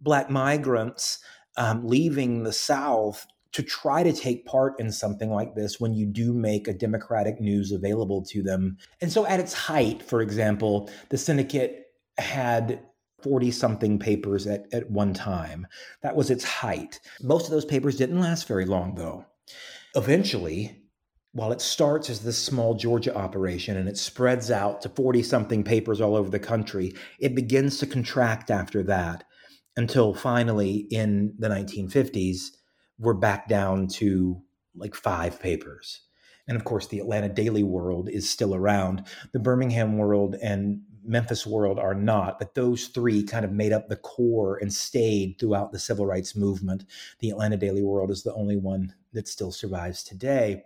black 0.00 0.30
migrants 0.30 1.18
um, 1.58 1.86
leaving 1.86 2.44
the 2.44 2.52
South 2.52 3.26
to 3.54 3.62
try 3.62 4.02
to 4.02 4.12
take 4.12 4.44
part 4.46 4.78
in 4.80 4.90
something 4.90 5.30
like 5.30 5.54
this 5.54 5.78
when 5.78 5.94
you 5.94 6.06
do 6.06 6.34
make 6.34 6.66
a 6.66 6.74
democratic 6.74 7.40
news 7.40 7.70
available 7.70 8.20
to 8.20 8.42
them. 8.42 8.76
And 9.00 9.12
so, 9.12 9.26
at 9.26 9.40
its 9.40 9.54
height, 9.54 10.02
for 10.02 10.20
example, 10.20 10.90
the 11.08 11.16
syndicate 11.16 11.86
had 12.18 12.80
40 13.22 13.52
something 13.52 13.98
papers 13.98 14.46
at, 14.48 14.66
at 14.72 14.90
one 14.90 15.14
time. 15.14 15.68
That 16.02 16.16
was 16.16 16.30
its 16.30 16.44
height. 16.44 16.98
Most 17.22 17.46
of 17.46 17.52
those 17.52 17.64
papers 17.64 17.96
didn't 17.96 18.20
last 18.20 18.48
very 18.48 18.66
long, 18.66 18.96
though. 18.96 19.24
Eventually, 19.94 20.82
while 21.30 21.52
it 21.52 21.60
starts 21.60 22.10
as 22.10 22.20
this 22.20 22.36
small 22.36 22.74
Georgia 22.74 23.16
operation 23.16 23.76
and 23.76 23.88
it 23.88 23.96
spreads 23.96 24.50
out 24.50 24.82
to 24.82 24.88
40 24.88 25.22
something 25.22 25.62
papers 25.62 26.00
all 26.00 26.16
over 26.16 26.28
the 26.28 26.40
country, 26.40 26.92
it 27.20 27.36
begins 27.36 27.78
to 27.78 27.86
contract 27.86 28.50
after 28.50 28.82
that 28.82 29.24
until 29.76 30.12
finally 30.12 30.86
in 30.90 31.34
the 31.38 31.48
1950s 31.48 32.50
we're 32.98 33.14
back 33.14 33.48
down 33.48 33.88
to 33.88 34.40
like 34.74 34.94
five 34.94 35.40
papers. 35.40 36.00
And 36.46 36.56
of 36.56 36.64
course, 36.64 36.86
the 36.86 36.98
Atlanta 36.98 37.28
Daily 37.28 37.62
World 37.62 38.08
is 38.08 38.28
still 38.28 38.54
around. 38.54 39.06
The 39.32 39.38
Birmingham 39.38 39.96
World 39.96 40.36
and 40.42 40.82
Memphis 41.06 41.46
World 41.46 41.78
are 41.78 41.94
not, 41.94 42.38
but 42.38 42.54
those 42.54 42.88
three 42.88 43.22
kind 43.22 43.44
of 43.44 43.52
made 43.52 43.72
up 43.72 43.88
the 43.88 43.96
core 43.96 44.56
and 44.56 44.72
stayed 44.72 45.36
throughout 45.38 45.72
the 45.72 45.78
civil 45.78 46.06
rights 46.06 46.34
movement. 46.34 46.84
The 47.20 47.30
Atlanta 47.30 47.56
Daily 47.56 47.82
World 47.82 48.10
is 48.10 48.22
the 48.22 48.34
only 48.34 48.56
one 48.56 48.94
that 49.12 49.28
still 49.28 49.52
survives 49.52 50.02
today. 50.02 50.64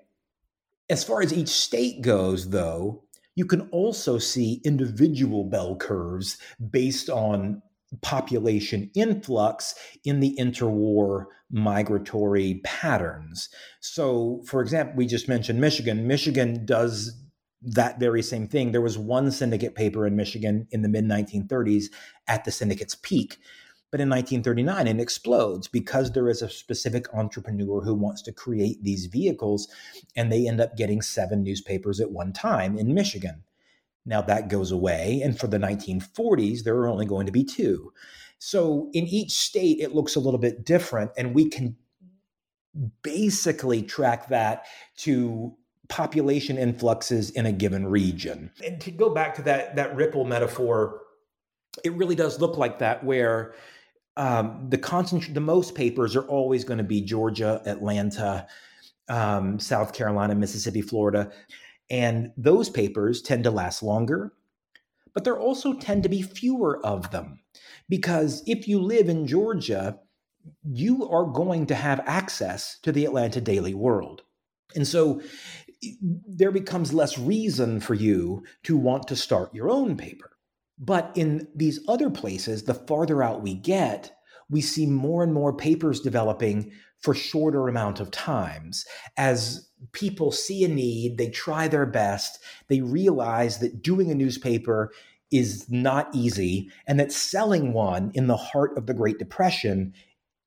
As 0.91 1.05
far 1.05 1.23
as 1.23 1.33
each 1.33 1.49
state 1.49 2.01
goes, 2.03 2.51
though, 2.51 3.05
you 3.35 3.45
can 3.45 3.69
also 3.71 4.19
see 4.19 4.61
individual 4.65 5.45
bell 5.45 5.77
curves 5.77 6.39
based 6.71 7.11
on 7.11 7.63
population 8.03 8.91
influx 8.95 9.75
in 10.05 10.21
the 10.21 10.37
interwar 10.39 11.27
migratory 11.51 12.61
patterns. 12.65 13.49
So, 13.81 14.43
for 14.47 14.61
example, 14.61 14.97
we 14.97 15.07
just 15.07 15.29
mentioned 15.29 15.61
Michigan. 15.61 16.07
Michigan 16.07 16.67
does 16.67 17.19
that 17.63 17.99
very 17.99 18.23
same 18.23 18.47
thing. 18.47 18.73
There 18.73 18.81
was 18.81 18.99
one 18.99 19.31
syndicate 19.31 19.75
paper 19.75 20.07
in 20.07 20.17
Michigan 20.17 20.69
in 20.71 20.83
the 20.83 20.89
mid 20.89 21.05
1930s 21.05 21.87
at 22.27 22.45
the 22.45 22.51
syndicate's 22.51 22.95
peak. 22.95 23.39
But 23.91 24.03
in 24.03 24.11
1939, 24.11 24.87
it 24.87 25.01
explodes 25.01 25.67
because 25.67 26.13
there 26.13 26.29
is 26.29 26.43
a 26.43 26.51
specific 26.51 27.07
entrepreneur 27.15 27.81
who 27.81 27.95
wants 27.95 28.21
to 28.23 28.33
create 28.33 28.83
these 28.83 29.07
vehicles, 29.07 29.67
and 30.15 30.31
they 30.31 30.47
end 30.47 30.61
up 30.61 30.77
getting 30.77 31.01
seven 31.01 31.43
newspapers 31.43 31.99
at 31.99 32.11
one 32.11 32.35
time 32.35 32.77
in 32.77 32.93
Michigan. 32.93 33.45
Now 34.09 34.23
that 34.23 34.49
goes 34.49 34.73
away. 34.73 35.21
And 35.23 35.39
for 35.39 35.47
the 35.47 35.59
1940s, 35.59 36.65
there 36.65 36.77
are 36.77 36.89
only 36.89 37.07
going 37.07 37.27
to 37.27 37.33
be 37.33 37.45
two. 37.45 37.93
So 38.39 38.91
in 38.93 39.07
each 39.07 39.33
state, 39.33 39.79
it 39.81 39.95
looks 39.95 40.17
a 40.17 40.21
little 40.21 40.39
bit 40.39 40.65
different. 40.65 41.11
And 41.17 41.35
we 41.35 41.49
can 41.49 41.77
basically 43.03 43.83
track 43.83 44.29
that 44.29 44.65
to 44.99 45.55
population 45.89 46.59
influxes 46.59 47.31
in 47.31 47.47
a 47.47 47.53
given 47.53 47.87
region. 47.87 48.51
And 48.65 48.81
to 48.81 48.91
go 48.91 49.11
back 49.11 49.35
to 49.37 49.43
that, 49.43 49.77
that 49.77 49.95
ripple 49.95 50.25
metaphor, 50.25 51.01
it 51.85 51.93
really 51.93 52.15
does 52.15 52.41
look 52.41 52.57
like 52.57 52.79
that, 52.79 53.05
where 53.05 53.55
um, 54.17 54.67
the 54.69 54.79
concentration, 54.79 55.35
the 55.35 55.41
most 55.41 55.75
papers 55.75 56.17
are 56.17 56.27
always 56.27 56.65
going 56.65 56.79
to 56.79 56.85
be 56.85 57.01
Georgia, 57.01 57.63
Atlanta, 57.67 58.47
um, 59.09 59.59
South 59.59 59.93
Carolina, 59.93 60.35
Mississippi, 60.35 60.83
Florida. 60.83 61.31
And 61.91 62.33
those 62.37 62.69
papers 62.69 63.23
tend 63.23 63.45
to 63.45 63.51
last 63.51 63.83
longer, 63.83 64.33
but 65.15 65.25
there 65.25 65.39
also 65.39 65.73
tend 65.73 66.03
to 66.03 66.09
be 66.09 66.23
fewer 66.23 66.85
of 66.85 67.11
them. 67.11 67.41
Because 67.89 68.43
if 68.47 68.69
you 68.69 68.81
live 68.81 69.09
in 69.09 69.27
Georgia, 69.27 69.99
you 70.65 71.09
are 71.09 71.25
going 71.25 71.67
to 71.67 71.75
have 71.75 72.01
access 72.07 72.79
to 72.83 72.93
the 72.93 73.05
Atlanta 73.05 73.41
Daily 73.41 73.75
World. 73.75 74.23
And 74.75 74.87
so 74.87 75.23
there 76.03 76.51
becomes 76.51 76.93
less 76.93 77.19
reason 77.19 77.81
for 77.81 77.95
you 77.95 78.45
to 78.65 78.77
want 78.77 79.09
to 79.09 79.17
start 79.17 79.55
your 79.55 79.71
own 79.71 79.97
paper. 79.97 80.31
But 80.79 81.13
in 81.15 81.49
these 81.55 81.81
other 81.89 82.11
places, 82.11 82.65
the 82.65 82.75
farther 82.75 83.23
out 83.23 83.43
we 83.43 83.55
get, 83.55 84.13
we 84.51 84.61
see 84.61 84.87
more 84.87 85.23
and 85.23 85.33
more 85.33 85.53
papers 85.53 86.01
developing 86.01 86.73
for 87.01 87.15
shorter 87.15 87.69
amount 87.69 88.01
of 88.01 88.11
times 88.11 88.85
as 89.17 89.69
people 89.93 90.33
see 90.33 90.65
a 90.65 90.69
need 90.69 91.19
they 91.19 91.31
try 91.31 91.69
their 91.69 91.87
best 91.87 92.39
they 92.69 92.81
realize 92.81 93.59
that 93.59 93.83
doing 93.83 94.11
a 94.11 94.15
newspaper 94.15 94.91
is 95.31 95.69
not 95.69 96.09
easy 96.15 96.71
and 96.87 96.99
that 96.99 97.13
selling 97.13 97.73
one 97.73 98.11
in 98.15 98.27
the 98.27 98.37
heart 98.37 98.77
of 98.77 98.87
the 98.87 98.95
great 98.95 99.19
depression 99.19 99.93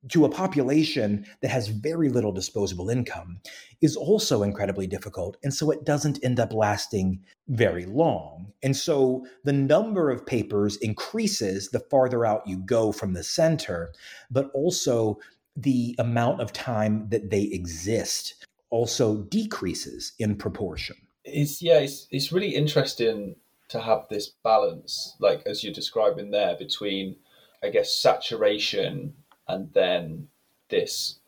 to 0.10 0.26
a 0.26 0.30
population 0.30 1.26
that 1.42 1.52
has 1.52 1.68
very 1.68 2.10
little 2.10 2.32
disposable 2.32 2.90
income 2.90 3.40
is 3.82 3.96
also 3.96 4.42
incredibly 4.42 4.88
difficult. 4.88 5.38
And 5.44 5.54
so 5.54 5.70
it 5.70 5.86
doesn't 5.86 6.24
end 6.24 6.40
up 6.40 6.54
lasting 6.54 7.24
very 7.48 7.86
long. 7.86 8.52
And 8.64 8.76
so 8.76 9.26
the 9.44 9.54
number 9.54 10.10
of 10.10 10.26
papers 10.26 10.78
increases 10.78 11.70
the 11.70 11.80
farther 11.80 12.26
out 12.26 12.48
you 12.48 12.58
go 12.58 12.92
from 12.92 13.14
the 13.14 13.24
center, 13.24 13.94
but 14.32 14.50
also 14.54 15.20
the 15.56 15.96
amount 16.00 16.42
of 16.42 16.54
time 16.54 17.08
that 17.10 17.30
they 17.30 17.44
exist 17.44 18.46
also 18.70 19.18
decreases 19.18 20.14
in 20.20 20.36
proportion. 20.36 20.96
It's 21.24 21.62
yeah, 21.62 21.80
it's 21.80 22.08
it's 22.12 22.32
really 22.32 22.56
interesting 22.56 23.36
to 23.70 23.80
have 23.80 24.08
this 24.10 24.30
balance, 24.44 25.16
like 25.20 25.44
as 25.46 25.64
you're 25.64 25.74
describing 25.74 26.32
there, 26.32 26.56
between 26.58 27.16
I 27.64 27.70
guess 27.70 27.94
saturation 27.94 29.14
and 29.48 29.72
then 29.74 30.28
this 30.70 31.20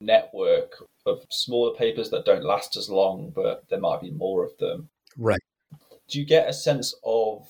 network 0.00 0.82
of 1.06 1.24
smaller 1.30 1.74
papers 1.74 2.10
that 2.10 2.24
don't 2.24 2.44
last 2.44 2.76
as 2.76 2.90
long, 2.90 3.32
but 3.34 3.68
there 3.68 3.80
might 3.80 4.00
be 4.00 4.10
more 4.10 4.44
of 4.44 4.56
them. 4.58 4.88
Right. 5.16 5.40
Do 6.08 6.18
you 6.18 6.26
get 6.26 6.48
a 6.48 6.52
sense 6.52 6.94
of 7.04 7.48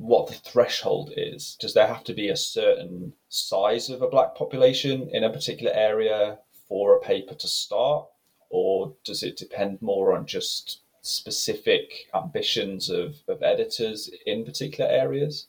what 0.00 0.28
the 0.28 0.34
threshold 0.34 1.12
is? 1.14 1.58
Does 1.60 1.74
there 1.74 1.86
have 1.86 2.04
to 2.04 2.14
be 2.14 2.30
a 2.30 2.36
certain 2.36 3.12
size 3.28 3.90
of 3.90 4.00
a 4.00 4.08
black 4.08 4.34
population 4.34 5.10
in 5.12 5.24
a 5.24 5.32
particular 5.32 5.72
area 5.74 6.38
for 6.66 6.96
a 6.96 7.00
paper 7.00 7.34
to 7.34 7.46
start? 7.46 8.06
Or 8.48 8.94
does 9.04 9.22
it 9.22 9.36
depend 9.36 9.82
more 9.82 10.16
on 10.16 10.24
just 10.24 10.80
specific 11.02 12.08
ambitions 12.14 12.88
of, 12.88 13.16
of 13.28 13.42
editors 13.42 14.10
in 14.24 14.44
particular 14.44 14.90
areas? 14.90 15.48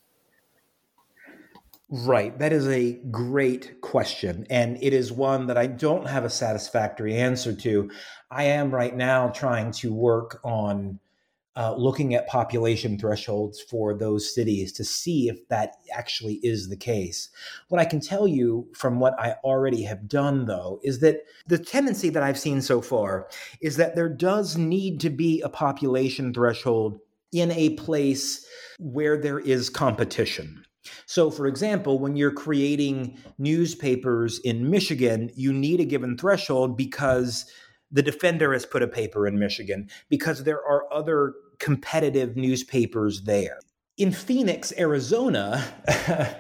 Right. 1.90 2.38
That 2.38 2.52
is 2.52 2.68
a 2.68 3.00
great 3.10 3.80
question. 3.80 4.46
And 4.50 4.78
it 4.84 4.94
is 4.94 5.14
one 5.14 5.48
that 5.48 5.58
I 5.58 5.68
don't 5.68 6.08
have 6.08 6.26
a 6.26 6.30
satisfactory 6.30 7.16
answer 7.16 7.54
to. 7.54 7.90
I 8.30 8.44
am 8.44 8.76
right 8.76 8.96
now 8.96 9.30
trying 9.30 9.72
to 9.74 9.94
work 9.94 10.42
on 10.44 11.00
uh, 11.56 11.76
looking 11.76 12.14
at 12.14 12.28
population 12.28 12.98
thresholds 12.98 13.60
for 13.60 13.94
those 13.94 14.34
cities 14.34 14.72
to 14.72 14.86
see 14.86 15.28
if 15.28 15.48
that 15.50 15.76
actually 15.94 16.36
is 16.44 16.70
the 16.70 16.78
case. 16.78 17.30
What 17.68 17.82
I 17.82 17.86
can 17.86 18.00
tell 18.00 18.28
you 18.28 18.68
from 18.74 19.00
what 19.00 19.20
I 19.20 19.36
already 19.44 19.84
have 19.84 20.08
done, 20.08 20.46
though, 20.46 20.80
is 20.84 21.00
that 21.00 21.26
the 21.48 21.58
tendency 21.58 22.10
that 22.10 22.24
I've 22.24 22.40
seen 22.40 22.62
so 22.62 22.82
far 22.82 23.28
is 23.62 23.76
that 23.78 23.96
there 23.96 24.10
does 24.10 24.58
need 24.58 25.02
to 25.02 25.10
be 25.10 25.42
a 25.42 25.50
population 25.50 26.34
threshold 26.34 27.00
in 27.34 27.52
a 27.52 27.72
place 27.72 28.46
where 28.80 29.18
there 29.18 29.40
is 29.40 29.70
competition. 29.70 30.64
So, 31.06 31.30
for 31.30 31.48
example, 31.48 32.00
when 32.00 32.16
you're 32.16 32.32
creating 32.32 33.18
newspapers 33.38 34.40
in 34.40 34.70
Michigan, 34.70 35.30
you 35.36 35.54
need 35.54 35.80
a 35.80 35.86
given 35.86 36.18
threshold 36.18 36.76
because 36.76 37.46
the 37.92 38.02
defender 38.02 38.54
has 38.54 38.66
put 38.66 38.84
a 38.84 38.88
paper 38.88 39.28
in 39.28 39.38
Michigan, 39.38 39.90
because 40.10 40.44
there 40.44 40.64
are 40.66 40.92
other 40.92 41.34
competitive 41.60 42.36
newspapers 42.36 43.24
there. 43.24 43.60
In 43.98 44.12
Phoenix, 44.12 44.74
Arizona, 44.78 45.64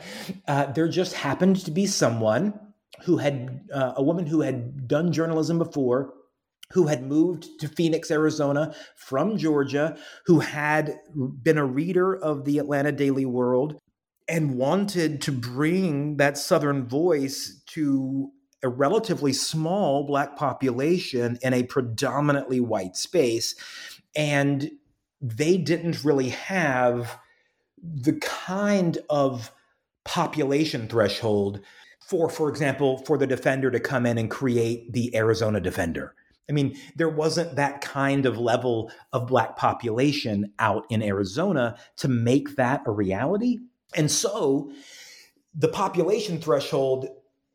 uh, 0.47 0.65
there 0.71 0.87
just 0.87 1.13
happened 1.13 1.57
to 1.65 1.71
be 1.71 1.85
someone 1.85 2.59
who 3.03 3.17
had, 3.17 3.61
uh, 3.73 3.93
a 3.97 4.03
woman 4.03 4.25
who 4.25 4.41
had 4.41 4.87
done 4.87 5.11
journalism 5.11 5.57
before, 5.57 6.13
who 6.71 6.87
had 6.87 7.03
moved 7.03 7.47
to 7.59 7.67
Phoenix, 7.67 8.09
Arizona 8.09 8.73
from 8.95 9.37
Georgia, 9.37 9.97
who 10.25 10.39
had 10.39 10.97
been 11.43 11.57
a 11.57 11.65
reader 11.65 12.15
of 12.15 12.45
the 12.45 12.57
Atlanta 12.57 12.91
Daily 12.91 13.25
World, 13.25 13.77
and 14.27 14.55
wanted 14.55 15.21
to 15.23 15.31
bring 15.31 16.17
that 16.17 16.37
Southern 16.37 16.87
voice 16.87 17.61
to 17.67 18.31
a 18.63 18.69
relatively 18.69 19.33
small 19.33 20.03
Black 20.03 20.35
population 20.35 21.37
in 21.41 21.53
a 21.53 21.63
predominantly 21.63 22.59
white 22.59 22.95
space. 22.95 23.55
And 24.15 24.71
they 25.21 25.57
didn't 25.57 26.03
really 26.03 26.29
have 26.29 27.17
the 27.81 28.13
kind 28.13 28.97
of 29.09 29.51
population 30.03 30.87
threshold 30.87 31.61
for, 32.11 32.29
for 32.29 32.49
example, 32.49 32.97
for 33.05 33.17
the 33.17 33.25
defender 33.25 33.71
to 33.71 33.79
come 33.79 34.05
in 34.05 34.17
and 34.17 34.29
create 34.29 34.91
the 34.91 35.15
Arizona 35.15 35.61
Defender. 35.61 36.13
I 36.49 36.51
mean, 36.51 36.75
there 36.97 37.07
wasn't 37.07 37.55
that 37.55 37.79
kind 37.79 38.25
of 38.25 38.37
level 38.37 38.91
of 39.13 39.27
Black 39.27 39.55
population 39.55 40.51
out 40.59 40.85
in 40.89 41.01
Arizona 41.01 41.77
to 41.97 42.09
make 42.09 42.57
that 42.57 42.81
a 42.85 42.91
reality. 42.91 43.59
And 43.95 44.11
so 44.11 44.73
the 45.55 45.69
population 45.69 46.41
threshold 46.41 47.07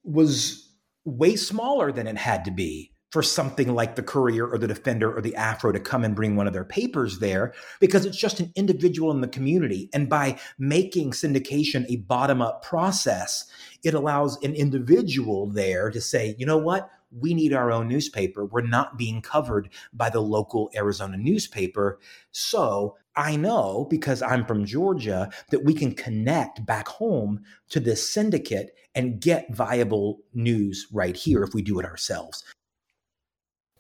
was 0.05 0.66
way 1.07 1.37
smaller 1.37 1.93
than 1.93 2.07
it 2.07 2.19
had 2.19 2.45
to 2.45 2.51
be 2.51 2.93
for 3.11 3.23
something 3.23 3.73
like 3.75 3.95
the 3.95 4.03
Courier 4.03 4.47
or 4.47 4.59
the 4.59 4.67
Defender 4.67 5.17
or 5.17 5.23
the 5.23 5.37
Afro 5.37 5.73
to 5.73 5.81
come 5.81 6.05
and 6.05 6.15
bring 6.15 6.37
one 6.37 6.47
of 6.47 6.53
their 6.53 6.65
papers 6.65 7.21
there 7.21 7.55
because 7.81 8.05
it's 8.05 8.17
just 8.17 8.41
an 8.41 8.53
individual 8.57 9.11
in 9.13 9.21
the 9.21 9.29
community. 9.29 9.89
And 9.95 10.09
by 10.09 10.39
making 10.59 11.13
syndication 11.13 11.87
a 11.89 11.97
bottom 11.97 12.43
up 12.43 12.63
process, 12.63 13.47
it 13.85 13.95
allows 13.95 14.37
an 14.43 14.55
individual 14.55 15.49
there 15.49 15.91
to 15.91 16.01
say, 16.01 16.35
you 16.37 16.45
know 16.45 16.59
what? 16.59 16.91
We 17.11 17.33
need 17.33 17.55
our 17.55 17.71
own 17.71 17.89
newspaper. 17.89 18.45
We're 18.45 18.63
not 18.63 18.99
being 18.99 19.23
covered 19.23 19.71
by 19.93 20.11
the 20.11 20.21
local 20.21 20.71
Arizona 20.75 21.17
newspaper. 21.17 22.01
So 22.33 22.97
I 23.17 23.37
know 23.37 23.87
because 23.89 24.21
I'm 24.21 24.45
from 24.45 24.67
Georgia 24.67 25.31
that 25.51 25.65
we 25.65 25.73
can 25.73 25.95
connect 25.95 26.65
back 26.67 26.87
home 26.87 27.41
to 27.71 27.81
this 27.81 28.09
syndicate 28.09 28.77
and 28.95 29.21
get 29.21 29.55
viable 29.55 30.21
news 30.35 30.87
right 30.93 31.17
here 31.17 31.43
if 31.43 31.55
we 31.55 31.63
do 31.63 31.79
it 31.81 31.87
ourselves. 31.87 32.45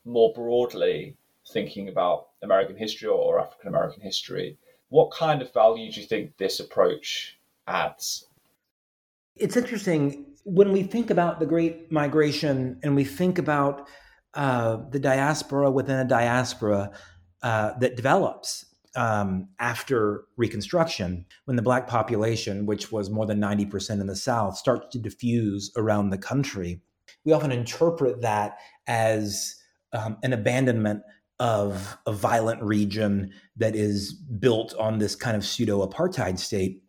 More 0.04 0.32
broadly, 0.32 1.16
thinking 1.52 1.88
about 1.88 2.28
American 2.42 2.76
history 2.76 3.08
or 3.08 3.40
African 3.40 3.68
American 3.68 4.02
history, 4.02 4.58
what 4.88 5.10
kind 5.10 5.42
of 5.42 5.52
value 5.52 5.92
do 5.92 6.00
you 6.00 6.06
think 6.06 6.36
this 6.38 6.60
approach 6.60 7.38
adds? 7.66 8.26
It's 9.34 9.56
interesting 9.56 10.26
when 10.44 10.72
we 10.72 10.82
think 10.82 11.10
about 11.10 11.40
the 11.40 11.46
Great 11.46 11.90
Migration 11.92 12.78
and 12.82 12.94
we 12.94 13.04
think 13.04 13.38
about 13.38 13.88
uh, 14.34 14.78
the 14.90 14.98
diaspora 14.98 15.70
within 15.70 15.98
a 15.98 16.04
diaspora 16.04 16.92
uh, 17.42 17.72
that 17.78 17.96
develops 17.96 18.66
um, 18.96 19.48
after 19.58 20.24
Reconstruction, 20.36 21.26
when 21.44 21.56
the 21.56 21.62
Black 21.62 21.86
population, 21.86 22.66
which 22.66 22.90
was 22.90 23.10
more 23.10 23.26
than 23.26 23.40
90% 23.40 24.00
in 24.00 24.06
the 24.06 24.16
South, 24.16 24.56
starts 24.56 24.86
to 24.92 24.98
diffuse 24.98 25.70
around 25.76 26.10
the 26.10 26.18
country, 26.18 26.80
we 27.24 27.32
often 27.32 27.52
interpret 27.52 28.22
that 28.22 28.58
as 28.86 29.56
um, 29.92 30.16
an 30.22 30.32
abandonment 30.32 31.02
of 31.38 31.98
a 32.06 32.12
violent 32.12 32.62
region 32.62 33.30
that 33.56 33.76
is 33.76 34.12
built 34.12 34.74
on 34.78 34.98
this 34.98 35.14
kind 35.14 35.36
of 35.36 35.44
pseudo 35.44 35.86
apartheid 35.86 36.38
state. 36.38 36.82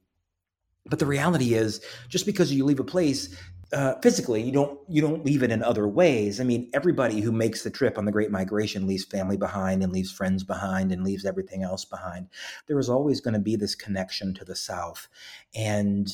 But 0.85 0.99
the 0.99 1.05
reality 1.05 1.53
is, 1.53 1.81
just 2.07 2.25
because 2.25 2.53
you 2.53 2.63
leave 2.63 2.79
a 2.79 2.85
place 2.85 3.35
uh, 3.73 3.95
physically 4.01 4.41
you 4.41 4.51
don't 4.51 4.79
you 4.87 5.01
don't 5.01 5.25
leave 5.25 5.43
it 5.43 5.51
in 5.51 5.63
other 5.63 5.87
ways. 5.87 6.39
I 6.39 6.43
mean 6.43 6.69
everybody 6.73 7.21
who 7.21 7.31
makes 7.31 7.63
the 7.63 7.69
trip 7.69 7.97
on 7.97 8.05
the 8.05 8.11
great 8.11 8.31
migration 8.31 8.87
leaves 8.87 9.05
family 9.05 9.37
behind 9.37 9.83
and 9.83 9.91
leaves 9.91 10.11
friends 10.11 10.43
behind 10.43 10.91
and 10.91 11.03
leaves 11.03 11.25
everything 11.25 11.63
else 11.63 11.85
behind. 11.85 12.27
There 12.67 12.79
is 12.79 12.89
always 12.89 13.21
going 13.21 13.33
to 13.33 13.39
be 13.39 13.55
this 13.55 13.75
connection 13.75 14.33
to 14.35 14.45
the 14.45 14.55
south 14.55 15.07
and 15.55 16.07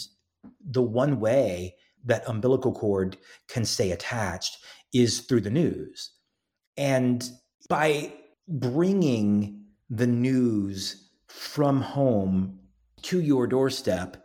the 0.66 0.82
one 0.82 1.20
way 1.20 1.76
that 2.06 2.28
umbilical 2.28 2.72
cord 2.72 3.18
can 3.48 3.66
stay 3.66 3.92
attached 3.92 4.58
is 4.94 5.22
through 5.22 5.42
the 5.42 5.50
news. 5.50 6.12
And 6.78 7.28
by 7.70 8.14
bringing 8.48 9.64
the 9.90 10.08
news 10.08 11.10
from 11.28 11.82
home 11.82 12.60
to 13.04 13.22
your 13.22 13.48
doorstep 13.48 14.23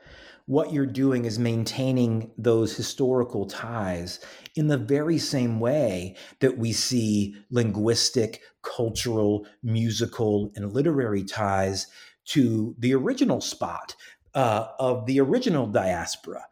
what 0.48 0.72
you're 0.72 0.86
doing 0.86 1.26
is 1.26 1.38
maintaining 1.38 2.30
those 2.38 2.74
historical 2.74 3.44
ties 3.44 4.18
in 4.56 4.68
the 4.68 4.78
very 4.78 5.18
same 5.18 5.60
way 5.60 6.16
that 6.40 6.56
we 6.56 6.72
see 6.72 7.36
linguistic, 7.50 8.40
cultural, 8.62 9.46
musical, 9.62 10.50
and 10.56 10.72
literary 10.72 11.22
ties 11.22 11.86
to 12.24 12.74
the 12.78 12.94
original 12.94 13.42
spot 13.42 13.94
uh, 14.34 14.68
of 14.78 15.04
the 15.04 15.20
original 15.20 15.66
diaspora. 15.66 16.42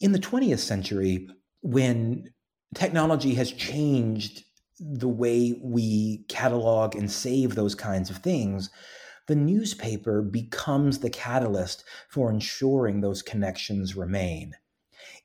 In 0.00 0.10
the 0.10 0.18
20th 0.18 0.58
century, 0.58 1.28
when 1.62 2.32
technology 2.74 3.34
has 3.34 3.52
changed 3.52 4.42
the 4.80 5.08
way 5.08 5.56
we 5.62 6.24
catalog 6.28 6.96
and 6.96 7.08
save 7.08 7.54
those 7.54 7.76
kinds 7.76 8.10
of 8.10 8.16
things, 8.16 8.68
the 9.28 9.36
newspaper 9.36 10.22
becomes 10.22 10.98
the 10.98 11.10
catalyst 11.10 11.84
for 12.08 12.30
ensuring 12.30 13.00
those 13.00 13.22
connections 13.22 13.94
remain. 13.94 14.54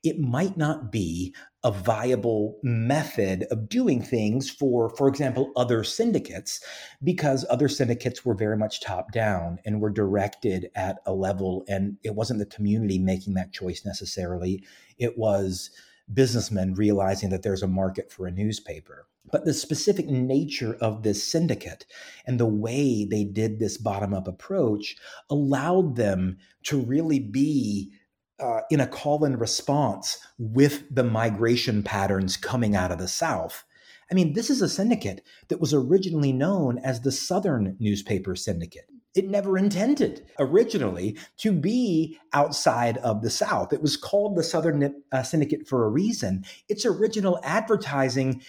It 0.03 0.19
might 0.19 0.57
not 0.57 0.91
be 0.91 1.33
a 1.63 1.71
viable 1.71 2.59
method 2.61 3.45
of 3.49 3.69
doing 3.69 4.01
things 4.01 4.49
for, 4.49 4.89
for 4.89 5.07
example, 5.07 5.51
other 5.55 5.83
syndicates, 5.85 6.61
because 7.01 7.45
other 7.49 7.69
syndicates 7.69 8.25
were 8.25 8.35
very 8.35 8.57
much 8.57 8.81
top 8.81 9.13
down 9.13 9.59
and 9.65 9.79
were 9.79 9.89
directed 9.89 10.69
at 10.75 10.97
a 11.05 11.13
level, 11.13 11.63
and 11.69 11.97
it 12.03 12.15
wasn't 12.15 12.39
the 12.39 12.45
community 12.45 12.99
making 12.99 13.33
that 13.35 13.53
choice 13.53 13.85
necessarily. 13.85 14.63
It 14.97 15.17
was 15.17 15.71
businessmen 16.13 16.73
realizing 16.73 17.29
that 17.29 17.43
there's 17.43 17.63
a 17.63 17.67
market 17.67 18.11
for 18.11 18.27
a 18.27 18.31
newspaper. 18.31 19.07
But 19.31 19.45
the 19.45 19.53
specific 19.53 20.07
nature 20.07 20.77
of 20.79 21.03
this 21.03 21.23
syndicate 21.23 21.85
and 22.25 22.39
the 22.39 22.45
way 22.45 23.05
they 23.05 23.23
did 23.23 23.59
this 23.59 23.77
bottom 23.77 24.13
up 24.13 24.27
approach 24.27 24.95
allowed 25.29 25.95
them 25.95 26.37
to 26.63 26.79
really 26.79 27.19
be 27.19 27.91
uh, 28.39 28.61
in 28.69 28.79
a 28.79 28.87
call 28.87 29.23
and 29.23 29.39
response 29.39 30.17
with 30.37 30.83
the 30.93 31.03
migration 31.03 31.83
patterns 31.83 32.35
coming 32.35 32.75
out 32.75 32.91
of 32.91 32.97
the 32.97 33.07
South. 33.07 33.63
I 34.11 34.15
mean, 34.15 34.33
this 34.33 34.49
is 34.49 34.61
a 34.61 34.69
syndicate 34.69 35.25
that 35.47 35.61
was 35.61 35.73
originally 35.73 36.33
known 36.33 36.77
as 36.79 37.01
the 37.01 37.11
Southern 37.11 37.77
Newspaper 37.79 38.35
Syndicate. 38.35 38.85
It 39.15 39.29
never 39.29 39.57
intended 39.57 40.25
originally 40.39 41.17
to 41.37 41.51
be 41.51 42.17
outside 42.33 42.97
of 42.97 43.21
the 43.21 43.29
South. 43.29 43.71
It 43.71 43.81
was 43.81 43.95
called 43.95 44.35
the 44.35 44.43
Southern 44.43 45.03
uh, 45.11 45.23
Syndicate 45.23 45.67
for 45.67 45.85
a 45.85 45.89
reason. 45.89 46.43
Its 46.67 46.85
original 46.85 47.39
advertising 47.43 48.41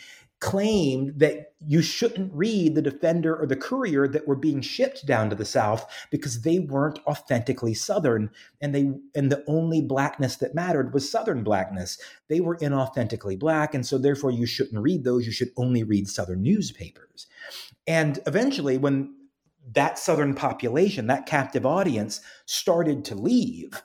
claimed 0.44 1.18
that 1.20 1.54
you 1.66 1.80
shouldn't 1.80 2.30
read 2.34 2.74
the 2.74 2.82
Defender 2.82 3.34
or 3.34 3.46
the 3.46 3.56
Courier 3.56 4.06
that 4.06 4.28
were 4.28 4.36
being 4.36 4.60
shipped 4.60 5.06
down 5.06 5.30
to 5.30 5.34
the 5.34 5.46
South 5.46 5.90
because 6.10 6.42
they 6.42 6.58
weren't 6.58 6.98
authentically 7.06 7.72
Southern, 7.72 8.30
and 8.60 8.74
they 8.74 8.92
and 9.14 9.32
the 9.32 9.42
only 9.46 9.80
blackness 9.80 10.36
that 10.36 10.54
mattered 10.54 10.92
was 10.92 11.10
Southern 11.10 11.44
blackness. 11.44 11.96
They 12.28 12.40
were 12.40 12.58
inauthentically 12.58 13.38
black, 13.38 13.74
and 13.74 13.86
so 13.86 13.96
therefore 13.96 14.32
you 14.32 14.44
shouldn't 14.44 14.82
read 14.82 15.02
those. 15.02 15.24
You 15.24 15.32
should 15.32 15.50
only 15.56 15.82
read 15.82 16.10
Southern 16.10 16.42
newspapers. 16.42 17.26
And 17.86 18.18
eventually, 18.26 18.76
when 18.76 19.14
that 19.72 19.98
Southern 19.98 20.34
population, 20.34 21.06
that 21.06 21.24
captive 21.24 21.64
audience, 21.64 22.20
started 22.44 23.02
to 23.06 23.14
leave, 23.14 23.82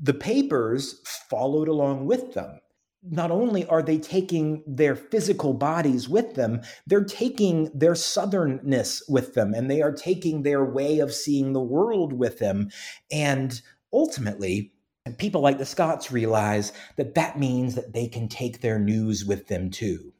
the 0.00 0.14
papers 0.14 1.02
followed 1.28 1.68
along 1.68 2.06
with 2.06 2.32
them 2.32 2.58
not 3.02 3.30
only 3.30 3.64
are 3.66 3.82
they 3.82 3.98
taking 3.98 4.62
their 4.66 4.96
physical 4.96 5.54
bodies 5.54 6.08
with 6.08 6.34
them, 6.34 6.60
they're 6.86 7.04
taking 7.04 7.70
their 7.72 7.92
southernness 7.92 9.02
with 9.08 9.34
them 9.34 9.54
and 9.54 9.70
they 9.70 9.82
are 9.82 9.92
taking 9.92 10.42
their 10.42 10.64
way 10.64 10.98
of 10.98 11.14
seeing 11.14 11.52
the 11.52 11.60
world 11.60 12.12
with 12.12 12.38
them. 12.38 12.70
And 13.10 13.60
ultimately, 13.92 14.72
people 15.16 15.40
like 15.40 15.58
the 15.58 15.64
Scotts 15.64 16.12
realize 16.12 16.72
that 16.96 17.14
that 17.14 17.38
means 17.38 17.74
that 17.74 17.92
they 17.92 18.08
can 18.08 18.28
take 18.28 18.60
their 18.60 18.78
news 18.78 19.24
with 19.24 19.46
them 19.46 19.70
too. 19.70 20.12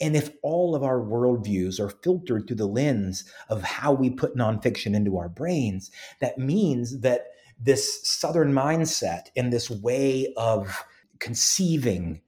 And 0.00 0.16
if 0.16 0.30
all 0.42 0.74
of 0.74 0.82
our 0.82 1.00
worldviews 1.00 1.80
are 1.80 1.90
filtered 1.90 2.46
through 2.46 2.56
the 2.56 2.66
lens 2.66 3.24
of 3.48 3.62
how 3.62 3.92
we 3.92 4.10
put 4.10 4.36
nonfiction 4.36 4.94
into 4.94 5.18
our 5.18 5.28
brains, 5.28 5.90
that 6.20 6.38
means 6.38 7.00
that 7.00 7.26
this 7.60 8.06
Southern 8.08 8.52
mindset 8.52 9.26
and 9.36 9.52
this 9.52 9.68
way 9.68 10.32
of 10.36 10.84
conceiving 11.18 12.20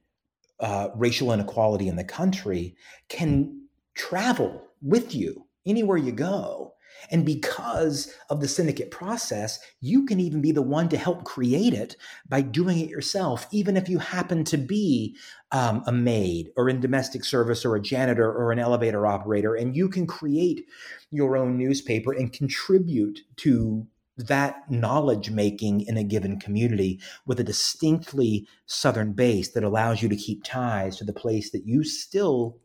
uh, 0.59 0.89
racial 0.95 1.31
inequality 1.31 1.87
in 1.87 1.95
the 1.95 2.03
country 2.03 2.75
can 3.09 3.67
travel 3.95 4.63
with 4.81 5.13
you 5.13 5.45
anywhere 5.65 5.97
you 5.97 6.11
go. 6.11 6.73
And 7.09 7.25
because 7.25 8.13
of 8.29 8.41
the 8.41 8.47
syndicate 8.47 8.91
process, 8.91 9.59
you 9.79 10.05
can 10.05 10.19
even 10.19 10.41
be 10.41 10.51
the 10.51 10.61
one 10.61 10.87
to 10.89 10.97
help 10.97 11.23
create 11.23 11.73
it 11.73 11.95
by 12.29 12.41
doing 12.41 12.79
it 12.79 12.89
yourself, 12.89 13.47
even 13.51 13.75
if 13.75 13.89
you 13.89 13.97
happen 13.97 14.43
to 14.45 14.57
be 14.57 15.15
um, 15.51 15.83
a 15.87 15.91
maid 15.91 16.51
or 16.55 16.69
in 16.69 16.79
domestic 16.79 17.25
service 17.25 17.65
or 17.65 17.75
a 17.75 17.81
janitor 17.81 18.31
or 18.31 18.51
an 18.51 18.59
elevator 18.59 19.07
operator. 19.07 19.55
And 19.55 19.75
you 19.75 19.89
can 19.89 20.05
create 20.05 20.65
your 21.09 21.37
own 21.37 21.57
newspaper 21.57 22.11
and 22.13 22.31
contribute 22.31 23.21
to 23.37 23.87
that 24.27 24.69
knowledge 24.69 25.29
making 25.29 25.81
in 25.81 25.97
a 25.97 26.03
given 26.03 26.39
community 26.39 26.99
with 27.25 27.39
a 27.39 27.43
distinctly 27.43 28.47
southern 28.65 29.13
base 29.13 29.51
that 29.51 29.63
allows 29.63 30.01
you 30.01 30.09
to 30.09 30.15
keep 30.15 30.43
ties 30.43 30.97
to 30.97 31.03
the 31.03 31.13
place 31.13 31.51
that 31.51 31.65
you 31.65 31.83
still 31.83 32.59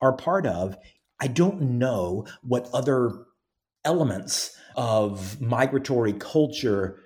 are 0.00 0.16
part 0.16 0.46
of 0.46 0.76
i 1.20 1.26
don't 1.26 1.60
know 1.60 2.26
what 2.42 2.68
other 2.72 3.24
elements 3.84 4.56
of 4.76 5.40
migratory 5.40 6.12
culture 6.12 7.00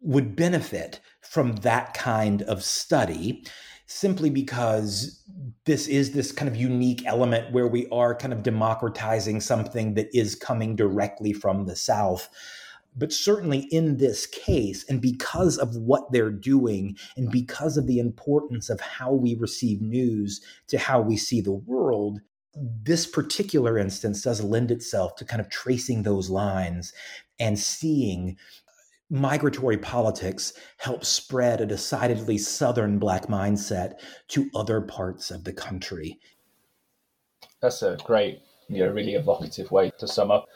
would 0.00 0.36
benefit 0.36 1.00
from 1.20 1.56
that 1.56 1.94
kind 1.94 2.42
of 2.42 2.62
study 2.62 3.44
simply 3.86 4.30
because 4.30 5.22
this 5.64 5.86
is 5.86 6.12
this 6.12 6.32
kind 6.32 6.48
of 6.48 6.56
unique 6.56 7.04
element 7.06 7.52
where 7.52 7.68
we 7.68 7.88
are 7.90 8.14
kind 8.14 8.32
of 8.32 8.42
democratizing 8.42 9.40
something 9.40 9.94
that 9.94 10.08
is 10.12 10.34
coming 10.34 10.74
directly 10.74 11.32
from 11.32 11.66
the 11.66 11.76
south 11.76 12.28
but 12.96 13.12
certainly 13.12 13.60
in 13.70 13.98
this 13.98 14.26
case, 14.26 14.84
and 14.88 15.00
because 15.00 15.58
of 15.58 15.76
what 15.76 16.10
they're 16.10 16.30
doing, 16.30 16.96
and 17.16 17.30
because 17.30 17.76
of 17.76 17.86
the 17.86 17.98
importance 17.98 18.70
of 18.70 18.80
how 18.80 19.12
we 19.12 19.34
receive 19.34 19.82
news 19.82 20.40
to 20.68 20.78
how 20.78 21.00
we 21.00 21.16
see 21.16 21.40
the 21.40 21.52
world, 21.52 22.20
this 22.54 23.06
particular 23.06 23.76
instance 23.76 24.22
does 24.22 24.42
lend 24.42 24.70
itself 24.70 25.14
to 25.16 25.24
kind 25.24 25.40
of 25.40 25.50
tracing 25.50 26.02
those 26.02 26.30
lines 26.30 26.92
and 27.38 27.58
seeing 27.58 28.36
migratory 29.10 29.76
politics 29.76 30.54
help 30.78 31.04
spread 31.04 31.60
a 31.60 31.66
decidedly 31.66 32.38
Southern 32.38 32.98
Black 32.98 33.26
mindset 33.26 34.00
to 34.28 34.50
other 34.54 34.80
parts 34.80 35.30
of 35.30 35.44
the 35.44 35.52
country. 35.52 36.18
That's 37.60 37.82
a 37.82 37.96
great, 38.04 38.40
you 38.68 38.84
know, 38.84 38.90
really 38.90 39.14
evocative 39.14 39.70
way 39.70 39.92
to 39.98 40.08
sum 40.08 40.30
up 40.30 40.46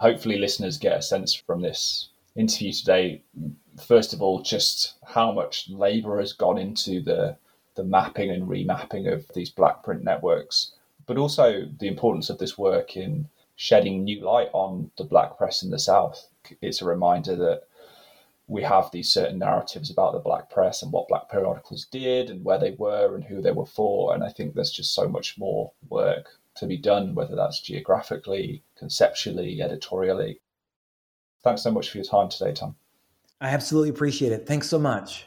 hopefully 0.00 0.38
listeners 0.38 0.78
get 0.78 0.96
a 0.96 1.02
sense 1.02 1.34
from 1.34 1.60
this 1.60 2.08
interview 2.34 2.72
today. 2.72 3.22
First 3.86 4.12
of 4.12 4.22
all 4.22 4.40
just 4.40 4.94
how 5.04 5.30
much 5.30 5.68
labor 5.68 6.18
has 6.18 6.32
gone 6.32 6.58
into 6.58 7.00
the 7.00 7.36
the 7.76 7.84
mapping 7.84 8.30
and 8.30 8.48
remapping 8.48 9.12
of 9.12 9.26
these 9.34 9.50
black 9.50 9.84
print 9.84 10.02
networks 10.02 10.72
but 11.06 11.16
also 11.16 11.64
the 11.78 11.86
importance 11.86 12.30
of 12.30 12.38
this 12.38 12.58
work 12.58 12.96
in 12.96 13.28
shedding 13.56 14.04
new 14.04 14.20
light 14.20 14.48
on 14.52 14.90
the 14.96 15.04
black 15.04 15.36
press 15.36 15.62
in 15.62 15.70
the 15.70 15.78
south. 15.78 16.28
It's 16.62 16.82
a 16.82 16.86
reminder 16.86 17.36
that 17.36 17.62
we 18.46 18.62
have 18.62 18.90
these 18.90 19.12
certain 19.12 19.38
narratives 19.38 19.90
about 19.90 20.12
the 20.12 20.18
black 20.18 20.50
press 20.50 20.82
and 20.82 20.92
what 20.92 21.08
black 21.08 21.28
periodicals 21.30 21.86
did 21.86 22.30
and 22.30 22.44
where 22.44 22.58
they 22.58 22.72
were 22.72 23.14
and 23.14 23.24
who 23.24 23.40
they 23.40 23.52
were 23.52 23.66
for 23.66 24.12
and 24.14 24.24
i 24.24 24.28
think 24.28 24.54
there's 24.54 24.72
just 24.72 24.92
so 24.92 25.08
much 25.08 25.38
more 25.38 25.70
work 25.88 26.40
to 26.56 26.66
be 26.66 26.76
done, 26.76 27.14
whether 27.14 27.34
that's 27.34 27.60
geographically, 27.60 28.62
conceptually, 28.80 29.62
editorially. 29.62 30.40
Thanks 31.44 31.62
so 31.62 31.70
much 31.70 31.90
for 31.90 31.98
your 31.98 32.04
time 32.04 32.28
today, 32.28 32.52
Tom. 32.52 32.74
I 33.40 33.50
absolutely 33.50 33.90
appreciate 33.90 34.32
it. 34.32 34.46
Thanks 34.46 34.68
so 34.68 34.78
much. 34.78 35.26